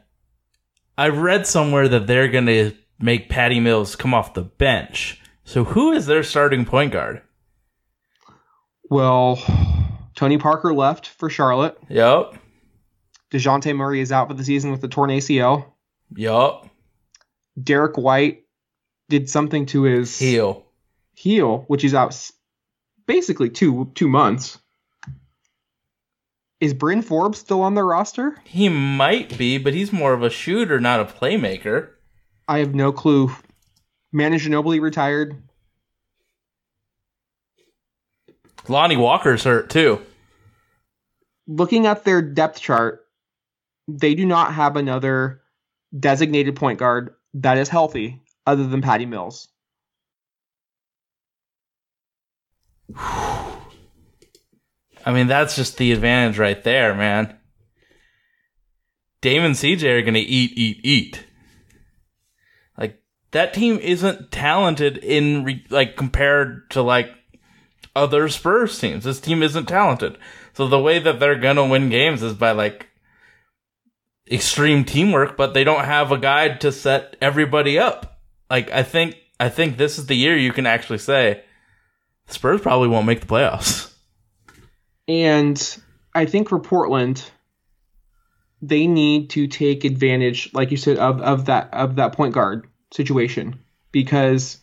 [0.97, 5.21] I read somewhere that they're going to make Patty Mills come off the bench.
[5.45, 7.23] So who is their starting point guard?
[8.91, 9.37] Well,
[10.19, 11.79] Tony Parker left for Charlotte.
[11.89, 12.37] Yup.
[13.31, 15.65] DeJounte Murray is out for the season with the torn ACL.
[16.17, 16.69] Yup.
[17.63, 18.43] Derrick White
[19.09, 20.67] did something to his Heel.
[21.15, 22.21] heel, which is out
[23.07, 24.59] basically two two months.
[26.59, 28.35] Is Bryn Forbes still on the roster?
[28.43, 31.91] He might be, but he's more of a shooter, not a playmaker.
[32.49, 33.31] I have no clue.
[34.11, 35.41] Manu Ginobili retired.
[38.69, 40.01] Lonnie Walker's hurt too.
[41.47, 43.01] Looking at their depth chart,
[43.87, 45.41] they do not have another
[45.99, 49.49] designated point guard that is healthy other than Patty Mills.
[55.09, 57.39] I mean, that's just the advantage right there, man.
[59.21, 61.25] Dame and CJ are going to eat, eat, eat.
[62.77, 63.01] Like,
[63.33, 67.11] that team isn't talented in, re- like, compared to, like,
[67.99, 69.05] other Spurs teams.
[69.05, 70.17] This team isn't talented.
[70.55, 72.89] So the way that they're going to win games is by, like,
[74.31, 78.21] extreme teamwork, but they don't have a guide to set everybody up.
[78.51, 81.43] Like, I think, I think this is the year you can actually say,
[82.27, 83.93] Spurs probably won't make the playoffs.
[85.07, 85.79] And
[86.15, 87.31] I think for Portland,
[88.61, 92.67] they need to take advantage, like you said, of, of that of that point guard
[92.93, 93.61] situation
[93.93, 94.59] because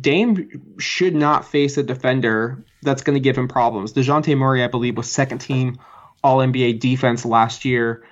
[0.00, 3.92] Dame should not face a defender that's going to give him problems.
[3.92, 5.78] Dejounte Murray, I believe, was second team
[6.22, 8.04] All NBA defense last year,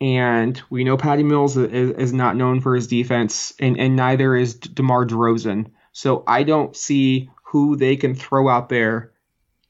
[0.00, 4.34] and we know Patty Mills is, is not known for his defense, and, and neither
[4.34, 5.70] is DeMar DeRozan.
[5.92, 9.12] So I don't see who they can throw out there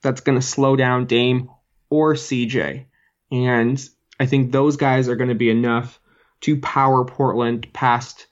[0.02, 1.50] that's going to slow down Dame
[1.90, 2.86] or CJ.
[3.30, 6.00] And I think those guys are going to be enough
[6.42, 8.26] to power Portland past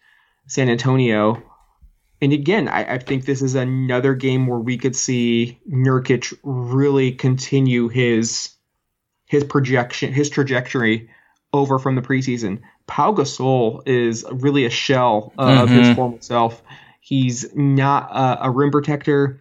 [0.47, 1.43] San Antonio.
[2.23, 7.13] And again, I, I think this is another game where we could see Nurkic really
[7.13, 8.51] continue his
[9.27, 11.09] his projection, his trajectory
[11.53, 12.61] over from the preseason.
[12.89, 15.95] Pau Gasol is really a shell of his Mhm.
[15.95, 16.63] former self.
[17.01, 19.41] He's not a, a rim protector.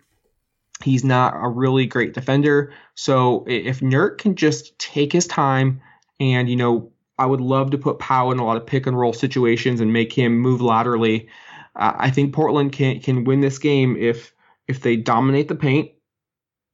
[0.83, 2.71] He's not a really great defender.
[2.93, 5.81] So if Nurk can just take his time
[6.19, 8.97] and, you know, I would love to put Pau in a lot of pick and
[8.97, 11.27] roll situations and make him move laterally.
[11.79, 14.33] I think Portland can can win this game if
[14.67, 15.91] if they dominate the paint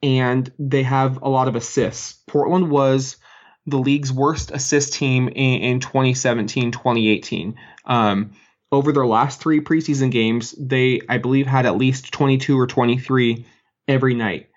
[0.02, 2.14] and they have a lot of assists.
[2.28, 3.18] Portland was
[3.66, 7.56] the league's worst assist team in, in 2017 2018.
[7.86, 8.32] Um,
[8.72, 13.46] over their last three preseason games, they, I believe, had at least 22 or 23
[13.88, 14.50] every night.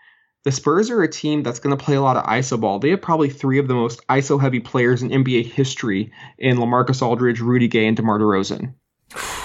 [0.44, 2.78] The Spurs are a team that's going to play a lot of ISO ball.
[2.78, 7.02] They have probably three of the most ISO heavy players in NBA history in Lamarcus
[7.02, 8.74] Aldridge, Rudy Gay, and DeMar DeRozan.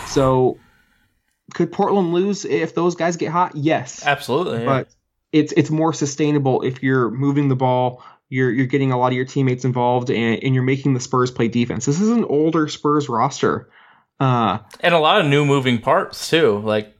[0.07, 0.57] So,
[1.53, 3.55] could Portland lose if those guys get hot?
[3.55, 4.59] Yes Absolutely.
[4.59, 4.65] yeah.
[4.65, 4.87] but
[5.31, 9.13] it's it's more sustainable if you're moving the ball, you're you're getting a lot of
[9.13, 11.85] your teammates involved, and, and you're making the Spurs play defense.
[11.85, 13.69] This is an older Spurs roster.
[14.19, 16.59] Uh, and a lot of new moving parts too.
[16.59, 16.95] Like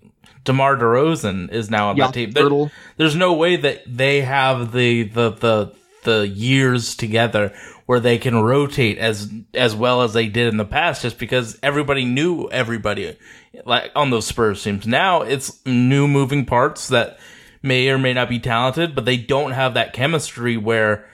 [0.46, 2.32] DeMar DeRozan is now on yeah, that team.
[2.32, 7.54] There- there's no way that they have the the the the years together
[7.86, 11.60] where they can rotate as as well as they did in the past just because
[11.62, 13.18] everybody knew everybody
[13.66, 14.88] like on those Spurs teams.
[14.88, 17.20] Now it's new moving parts that
[17.62, 21.08] may or may not be talented, but they don't have that chemistry where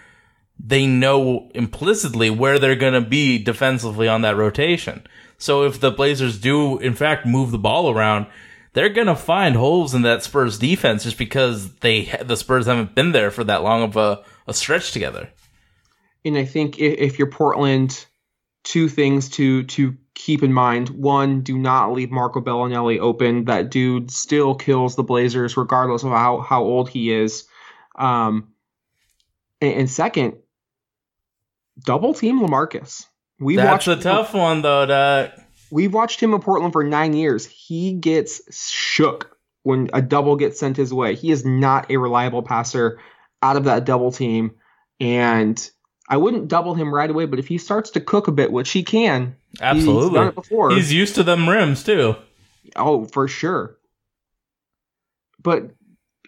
[0.59, 5.05] they know implicitly where they're going to be defensively on that rotation.
[5.37, 8.27] So if the Blazers do in fact move the ball around,
[8.73, 12.93] they're going to find holes in that Spurs defense just because they the Spurs haven't
[12.93, 15.29] been there for that long of a, a stretch together.
[16.29, 18.05] And I think if, if you're Portland,
[18.63, 20.89] two things to to keep in mind.
[20.89, 23.45] One, do not leave Marco Belinelli open.
[23.45, 27.47] That dude still kills the Blazers regardless of how, how old he is.
[27.97, 28.49] Um,
[29.61, 30.35] and, and second,
[31.85, 33.05] double team Lamarcus.
[33.39, 34.85] We That's watched a tough one though.
[34.85, 35.31] Doc.
[35.71, 37.45] We've watched him in Portland for nine years.
[37.45, 41.15] He gets shook when a double gets sent his way.
[41.15, 42.99] He is not a reliable passer
[43.41, 44.51] out of that double team.
[44.99, 45.69] And
[46.09, 48.71] I wouldn't double him right away, but if he starts to cook a bit, which
[48.71, 50.71] he can, absolutely, he's done it before.
[50.71, 52.15] He's used to them rims too.
[52.75, 53.77] oh, for sure.
[55.41, 55.71] But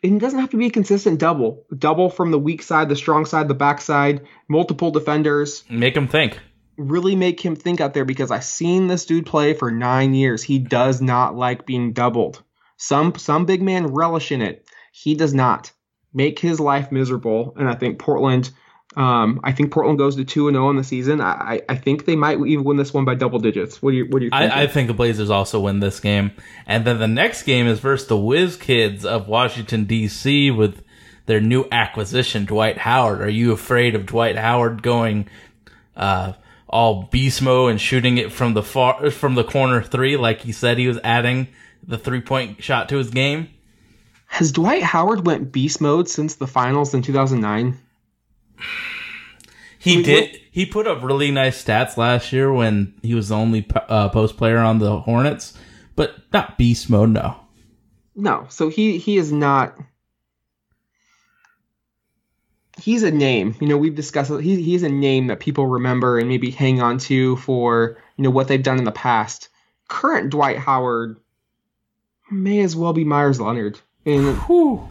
[0.03, 1.65] it doesn't have to be a consistent double.
[1.77, 5.63] Double from the weak side, the strong side, the back side, multiple defenders.
[5.69, 6.39] Make him think.
[6.77, 10.41] really make him think out there because I've seen this dude play for nine years.
[10.43, 12.43] He does not like being doubled.
[12.77, 14.65] Some some big man relish in it.
[14.91, 15.71] He does not
[16.13, 17.53] make his life miserable.
[17.57, 18.49] And I think Portland,
[18.97, 21.21] um, I think Portland goes to two and zero in the season.
[21.21, 23.81] I, I think they might even win this one by double digits.
[23.81, 24.51] What do you what do you think?
[24.53, 26.31] I, I think the Blazers also win this game.
[26.65, 30.51] And then the next game is versus the Whiz Kids of Washington, D.C.
[30.51, 30.83] with
[31.25, 33.21] their new acquisition, Dwight Howard.
[33.21, 35.29] Are you afraid of Dwight Howard going
[35.95, 36.33] uh,
[36.67, 40.51] all beast mode and shooting it from the far from the corner three like he
[40.51, 41.47] said he was adding
[41.87, 43.47] the three point shot to his game?
[44.27, 47.77] Has Dwight Howard went beast mode since the finals in 2009?
[49.79, 50.39] He did.
[50.51, 54.37] He put up really nice stats last year when he was the only uh, post
[54.37, 55.57] player on the Hornets,
[55.95, 57.09] but not beast mode.
[57.09, 57.35] No.
[58.15, 59.75] No, so he he is not.
[62.79, 63.55] He's a name.
[63.59, 64.31] You know, we've discussed.
[64.41, 68.29] He he's a name that people remember and maybe hang on to for you know
[68.29, 69.49] what they've done in the past.
[69.87, 71.17] Current Dwight Howard
[72.29, 74.87] may as well be Meyers Leonard, and Whew.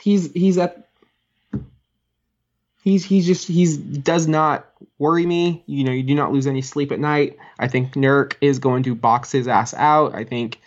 [0.00, 0.88] he's he's at.
[2.90, 4.66] He's he's just he's does not
[4.98, 5.62] worry me.
[5.66, 7.38] You know, you do not lose any sleep at night.
[7.58, 10.12] I think Nurk is going to box his ass out.
[10.14, 10.60] I think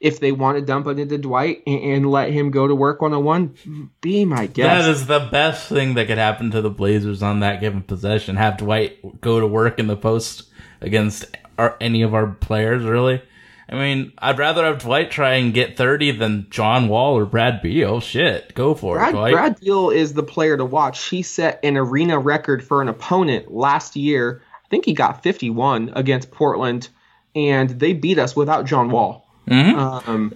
[0.00, 3.02] if they want to dump it into Dwight and, and let him go to work
[3.02, 4.84] one on one, be my guest.
[4.84, 8.36] That is the best thing that could happen to the Blazers on that given possession.
[8.36, 10.44] Have Dwight go to work in the post
[10.80, 11.26] against
[11.58, 13.22] our, any of our players, really.
[13.70, 17.60] I mean, I'd rather have Dwight try and get 30 than John Wall or Brad
[17.60, 18.00] Beal.
[18.00, 19.32] Shit, go for it, Brad, Dwight.
[19.32, 21.04] Brad Beal is the player to watch.
[21.08, 24.42] He set an arena record for an opponent last year.
[24.64, 26.88] I think he got 51 against Portland,
[27.34, 29.28] and they beat us without John Wall.
[29.46, 30.08] Mhm.
[30.08, 30.34] Um,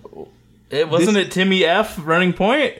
[0.70, 2.74] it wasn't this- it Timmy F running point?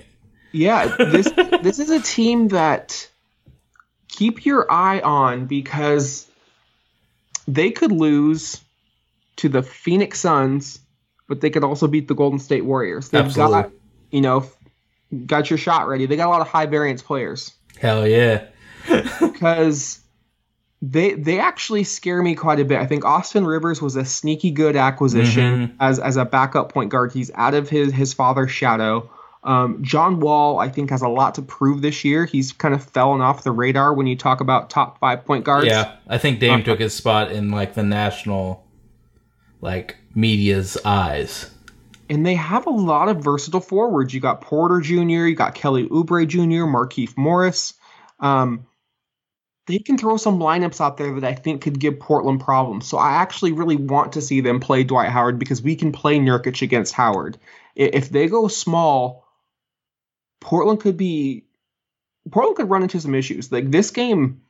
[0.53, 1.31] Yeah, this
[1.63, 3.09] this is a team that
[4.09, 6.27] keep your eye on because
[7.49, 8.61] they could lose
[9.43, 10.79] to the Phoenix Suns,
[11.29, 13.09] but they could also beat the Golden State Warriors.
[13.11, 13.63] They've Absolutely.
[13.63, 13.71] got
[14.11, 14.47] you know
[15.27, 16.07] got your shot ready.
[16.07, 18.47] They got a lot of high variance players Hell yeah.
[19.21, 20.01] because
[20.83, 22.79] they they actually scare me quite a bit.
[22.79, 27.13] I think Austin Rivers was a sneaky good acquisition as as a backup point guard.
[27.13, 29.11] He's out of his his father's shadow.
[29.45, 32.27] Um, John Wall, I think, has a lot to prove this year.
[32.27, 35.67] He's kind of fallen off the radar when you talk about top five point guards.
[35.67, 38.62] Yeah, I think Dame Uh, took his spot in like the national,
[39.63, 41.51] like media's eyes.
[42.11, 44.13] and they have a lot of versatile forwards.
[44.13, 47.73] You got Porter Jr., you got Kelly Oubre Jr., Markieff Morris.
[48.21, 48.67] Um,
[49.67, 52.87] they can throw some lineups out there that I think could give Portland problems.
[52.87, 56.19] So I actually really want to see them play Dwight Howard because we can play
[56.19, 57.39] Nurkic against Howard.
[57.75, 59.25] If they go small,
[60.41, 61.45] Portland could be
[62.31, 63.51] Portland could run into some issues.
[63.51, 64.43] Like this game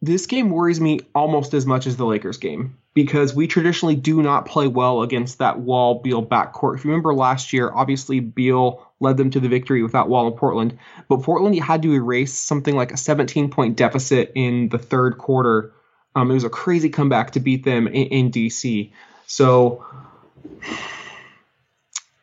[0.00, 4.22] this game worries me almost as much as the Lakers game because we traditionally do
[4.22, 6.76] not play well against that Wall Beal backcourt.
[6.76, 10.34] If you remember last year, obviously Beal led them to the victory without Wall in
[10.34, 10.78] Portland,
[11.08, 15.72] but Portland had to erase something like a 17 point deficit in the third quarter.
[16.14, 18.92] Um, it was a crazy comeback to beat them in, in DC.
[19.26, 19.84] So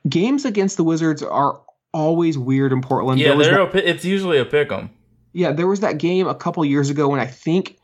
[0.08, 1.60] games against the Wizards are
[1.92, 3.20] always weird in Portland.
[3.20, 4.92] Yeah, There was they're that- it's usually a pick 'em.
[5.34, 7.78] yeah, there was that game a couple years ago when I think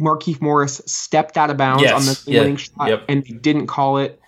[0.00, 3.04] Markieff Morris stepped out of bounds Yes, on the yeah, winning shot yep.
[3.08, 4.20] and they didn't call it.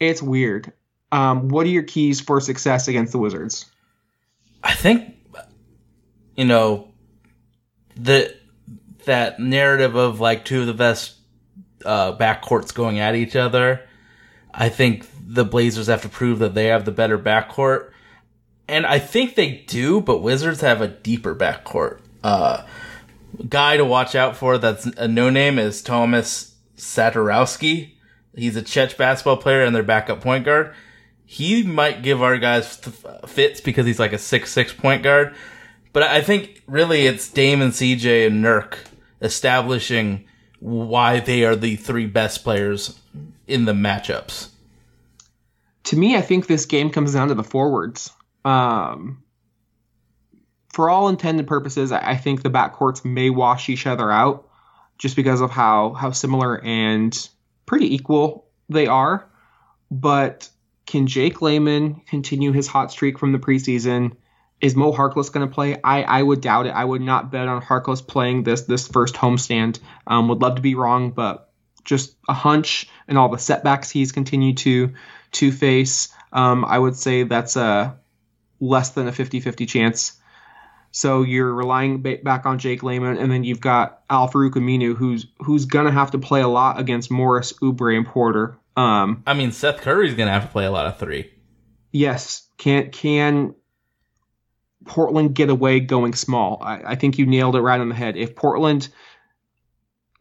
[0.00, 0.72] It's weird.
[1.12, 3.66] Um, what are your keys for success against the Wizards?
[4.62, 5.14] I think
[6.36, 6.92] you know
[7.96, 8.34] the
[9.04, 11.14] that narrative of like two of the best
[11.84, 13.86] uh, backcourts going at each other.
[14.52, 17.90] I think the Blazers have to prove that they have the better backcourt,
[18.66, 20.00] and I think they do.
[20.00, 22.00] But Wizards have a deeper backcourt.
[22.22, 22.64] Uh,
[23.48, 27.92] guy to watch out for that's a no name is Thomas Satorowski.
[28.36, 30.74] He's a Czech basketball player and their backup point guard.
[31.24, 32.76] He might give our guys
[33.26, 35.34] fits because he's like a six six point guard.
[35.92, 38.78] But I think really it's Dame and CJ and Nurk
[39.22, 40.24] establishing
[40.60, 42.98] why they are the three best players
[43.46, 44.48] in the matchups.
[45.84, 48.10] To me, I think this game comes down to the forwards.
[48.44, 49.22] Um,
[50.74, 54.48] for all intended purposes, I think the backcourts may wash each other out
[54.98, 57.16] just because of how how similar and
[57.64, 59.30] pretty equal they are.
[59.92, 60.48] But
[60.84, 64.16] can Jake Layman continue his hot streak from the preseason?
[64.60, 65.80] Is Mo Harkless going to play?
[65.84, 66.70] I, I would doubt it.
[66.70, 69.78] I would not bet on Harkless playing this this first homestand.
[70.08, 71.52] Um, would love to be wrong, but
[71.84, 74.94] just a hunch and all the setbacks he's continued to
[75.32, 76.08] to face.
[76.32, 77.96] Um, I would say that's a
[78.58, 80.20] less than a 50-50 chance.
[80.96, 84.94] So you're relying ba- back on Jake Layman, and then you've got Al Farouq Aminu,
[84.94, 88.56] who's who's gonna have to play a lot against Morris, Oubre, and Porter.
[88.76, 91.32] Um, I mean, Seth Curry's gonna have to play a lot of three.
[91.90, 93.56] yes, can can
[94.84, 96.58] Portland get away going small?
[96.62, 98.16] I, I think you nailed it right on the head.
[98.16, 98.88] If Portland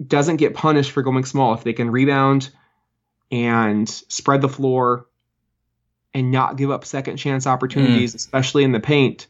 [0.06, 2.50] doesn't get punished for going small, if they can rebound
[3.32, 5.06] and spread the floor
[6.16, 9.28] and not give up second chance opportunities, especially in the paint,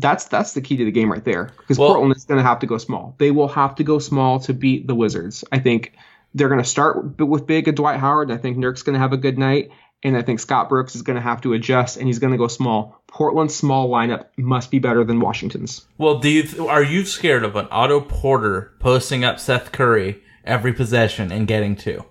[0.00, 1.50] that's that's the key to the game right there.
[1.58, 3.14] Because Well- Portland is going to have to go small.
[3.18, 5.44] They will have to go small to beat the Wizards.
[5.52, 5.92] I think
[6.34, 8.30] they're going to start with big and Dwight Howard.
[8.30, 9.70] I think Nurk's going to have a good night,
[10.02, 12.38] and I think Scott Brooks is going to have to adjust, and he's going to
[12.38, 13.02] go small.
[13.06, 15.86] Portland's small lineup must be better than Washington's.
[15.96, 20.22] Well, do you th- are you scared of an Otto Porter posting up Seth Curry
[20.44, 22.04] every possession and getting two?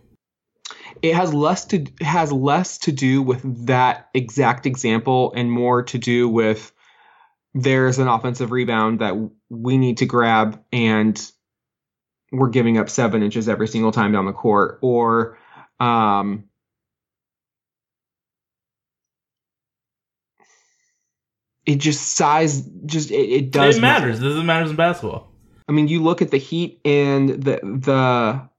[1.04, 5.98] it has less to has less to do with that exact example and more to
[6.00, 6.72] do with
[7.62, 9.16] there's an offensive rebound that
[9.50, 11.32] we need to grab and
[12.32, 15.38] we're giving up seven inches every single time down the court or
[15.80, 16.44] um
[21.68, 24.20] it just size just it, it does it matters.
[24.20, 25.32] This matters in basketball.
[25.68, 28.50] I mean, you look at the Heat and the the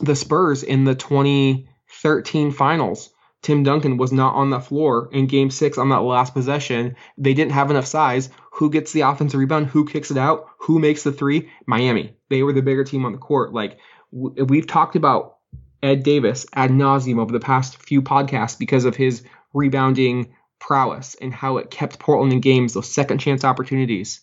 [0.00, 3.10] the Spurs in the 2013 finals.
[3.42, 6.96] Tim Duncan was not on that floor in game six on that last possession.
[7.18, 8.30] They didn't have enough size.
[8.52, 9.66] Who gets the offensive rebound?
[9.66, 10.46] Who kicks it out?
[10.60, 11.50] Who makes the three?
[11.66, 12.14] Miami.
[12.30, 13.52] They were the bigger team on the court.
[13.52, 13.78] Like
[14.12, 15.38] we've talked about
[15.82, 21.34] Ed Davis ad nauseum over the past few podcasts because of his rebounding prowess and
[21.34, 24.20] how it kept Portland in games, those second chance opportunities.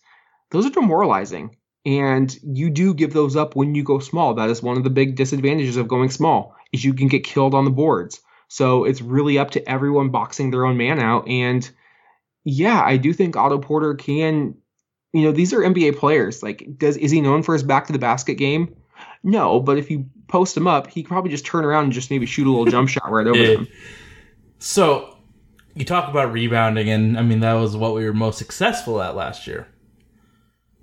[0.52, 1.58] Those are demoralizing.
[1.86, 4.36] And you do give those up when you go small.
[4.36, 7.54] That is one of the big disadvantages of going small is you can get killed
[7.54, 8.22] on the boards.
[8.50, 11.28] So it's really up to everyone boxing their own man out.
[11.28, 11.70] And
[12.44, 14.56] yeah, I do think Otto Porter can,
[15.14, 16.44] you know, these are NBA players.
[16.44, 18.76] Like, does is he known for his back to the basket game?
[19.24, 22.10] No, but if you post him up, he could probably just turn around and just
[22.10, 23.54] maybe shoot a little jump shot right over Yeah.
[23.54, 23.68] them.
[24.58, 25.16] So
[25.76, 29.16] you talk about rebounding, and I mean that was what we were most successful at
[29.16, 29.68] last year.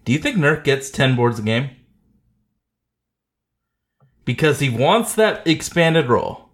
[0.04, 1.70] Do you think Nurk gets ten boards a game?
[4.24, 6.45] Because he wants that expanded role.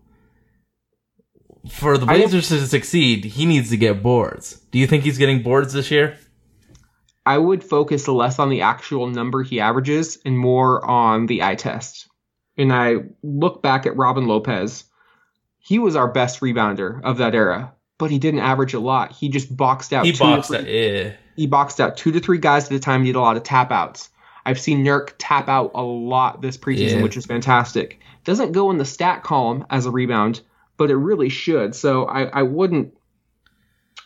[1.68, 4.60] For the I Blazers to succeed, he needs to get boards.
[4.70, 6.18] Do you think he's getting boards this year?
[7.24, 11.54] I would focus less on the actual number he averages and more on the eye
[11.54, 12.08] test.
[12.58, 14.84] And I look back at Robin Lopez.
[15.58, 19.12] He was our best rebounder of that era, but he didn't average a lot.
[19.12, 20.04] He just boxed out.
[20.04, 21.04] He two boxed three- it.
[21.06, 21.12] Yeah.
[21.36, 23.02] He boxed out two to three guys at a time.
[23.04, 24.10] He did a lot of tap outs.
[24.44, 27.02] I've seen Nurk tap out a lot this preseason, Yeah.
[27.02, 28.00] which is fantastic.
[28.24, 30.40] Doesn't go in the stat column as a rebound,
[30.77, 31.75] but it really should.
[31.75, 32.95] So I, I wouldn't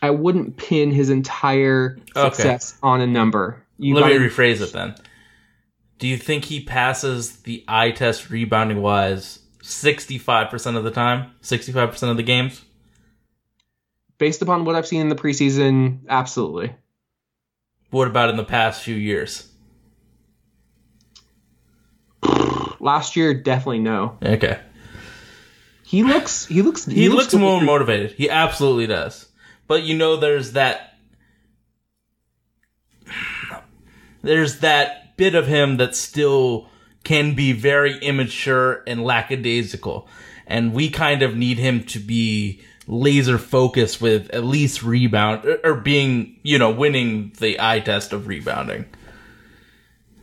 [0.01, 2.29] I wouldn't pin his entire Okay.
[2.35, 3.63] success on a number.
[3.79, 4.95] You Let me gotta- rephrase it then.
[5.99, 11.31] Do you think he passes the eye test rebounding wise 65% of the time?
[11.41, 12.61] 65% of the games?
[14.19, 16.75] based upon what I've seen in the preseason, absolutely.
[17.91, 19.47] What about in the past few years?
[22.79, 24.17] Last year, definitely no.
[24.23, 24.59] Okay.
[25.87, 28.11] He looks he looks He, looks, good more motivated.
[28.11, 29.29] He absolutely does.
[29.67, 30.97] But you know, there's that.
[34.21, 36.67] There's that bit of him that still
[37.05, 40.09] can be very immature and lackadaisical.
[40.45, 45.57] And we kind of need him to be laser focused with at least rebound or,
[45.63, 48.87] or being, you know, winning the eye test of rebounding.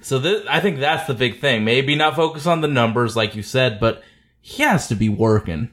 [0.02, 1.64] So this, I think that's the big thing.
[1.64, 4.02] Maybe not focus on the numbers like you said, but
[4.46, 5.70] he has to be working.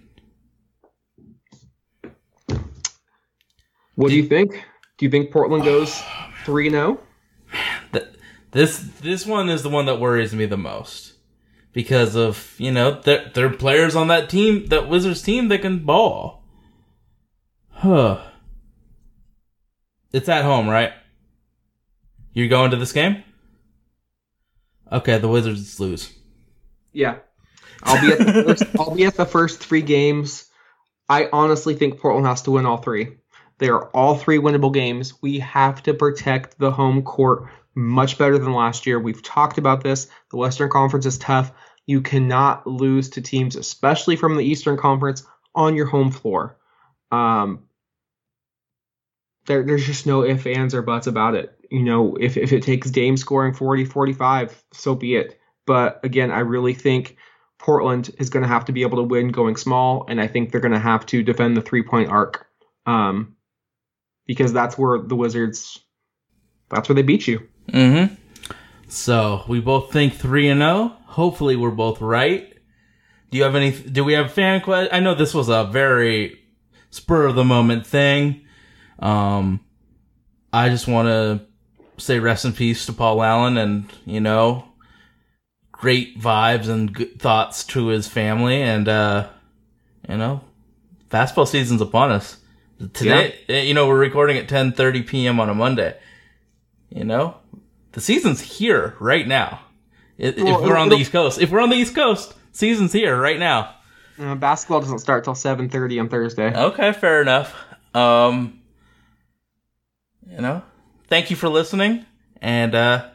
[3.96, 4.54] What do you think?
[4.98, 6.02] Do you think Portland goes
[6.46, 6.98] three zero?
[6.98, 7.58] Oh?
[7.92, 8.08] Th-
[8.52, 11.16] this this one is the one that worries me the most
[11.74, 15.62] because of you know there there are players on that team that Wizards team that
[15.62, 16.46] can ball.
[17.72, 18.22] Huh.
[20.14, 20.94] It's at home, right?
[22.32, 23.22] You're going to this game?
[24.90, 26.14] Okay, the Wizards lose.
[26.94, 27.18] Yeah,
[27.84, 28.64] I'll be at the first.
[28.80, 30.46] I'll be at the first three games.
[31.10, 33.18] I honestly think Portland has to win all three.
[33.58, 35.22] They are all three winnable games.
[35.22, 39.00] We have to protect the home court much better than last year.
[39.00, 40.08] We've talked about this.
[40.32, 41.52] The Western Conference is tough.
[41.86, 45.24] You cannot lose to teams, especially from the Eastern Conference,
[45.54, 46.58] on your home floor.
[47.12, 47.68] Um,
[49.46, 51.54] there, there's just no ifs, ands, or buts about it.
[51.70, 55.40] You know, if, if it takes Dame scoring 40, 45, so be it.
[55.66, 57.18] But again, I really think
[57.62, 60.52] Portland is going to have to be able to win going small, and I think
[60.52, 62.48] they're going to have to defend the three point arc,
[62.88, 63.36] um,
[64.26, 65.80] because that's where the Wizards,
[66.70, 67.48] that's where they beat you.
[67.70, 68.16] Mm-hmm.
[68.88, 70.98] So we both think three and zero.
[71.06, 72.52] Hopefully, we're both right.
[73.30, 73.72] Do you have any?
[73.72, 74.90] Do we have fan question?
[74.92, 76.40] I know this was a very
[76.90, 78.42] spur of the moment thing.
[78.98, 79.60] Um,
[80.52, 81.46] I just want to
[81.98, 84.71] say rest in peace to Paul Allen, and you know,
[85.82, 89.28] great vibes and good thoughts to his family, and uh,
[90.08, 90.42] you know,
[91.10, 92.38] fastball season's upon us.
[92.94, 95.40] Today, eh, you know, we're recording at 10:30 p.m.
[95.40, 95.98] on a Monday.
[96.90, 97.38] You know,
[97.92, 99.62] the season's here right now.
[100.18, 102.94] If, if Well, we're on the East Coast, if we're on the East Coast, season's
[102.94, 103.76] here right now.
[104.20, 106.56] Uh, basketball doesn't start till seven thirty on Thursday.
[106.56, 107.56] Okay, fair enough.
[107.96, 108.62] Um,
[110.30, 110.62] you know,
[111.08, 112.06] thank you for listening,
[112.40, 113.10] and uh,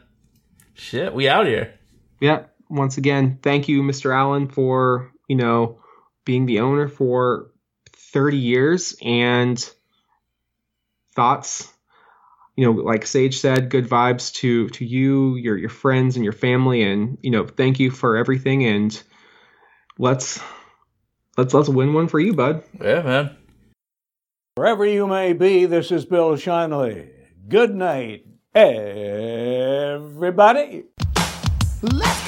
[0.73, 1.73] shit, we out here.
[2.19, 2.43] Yeah.
[2.69, 4.13] Once again, thank you, Mr.
[4.15, 5.79] Allen, for you know
[6.25, 7.51] being the owner for
[7.91, 9.69] thirty years and
[11.13, 11.71] thoughts.
[12.55, 16.33] You know, like Sage said, good vibes to to you, your your friends, and your
[16.33, 18.65] family, and you know, thank you for everything.
[18.65, 19.01] And
[19.99, 20.39] let's
[21.37, 22.63] let's let's win one for you, bud.
[22.81, 23.37] Yeah, man.
[24.55, 27.09] Wherever you may be, this is Bill Shinley.
[27.47, 29.45] Good night, everybody.
[31.83, 32.26] Let's go!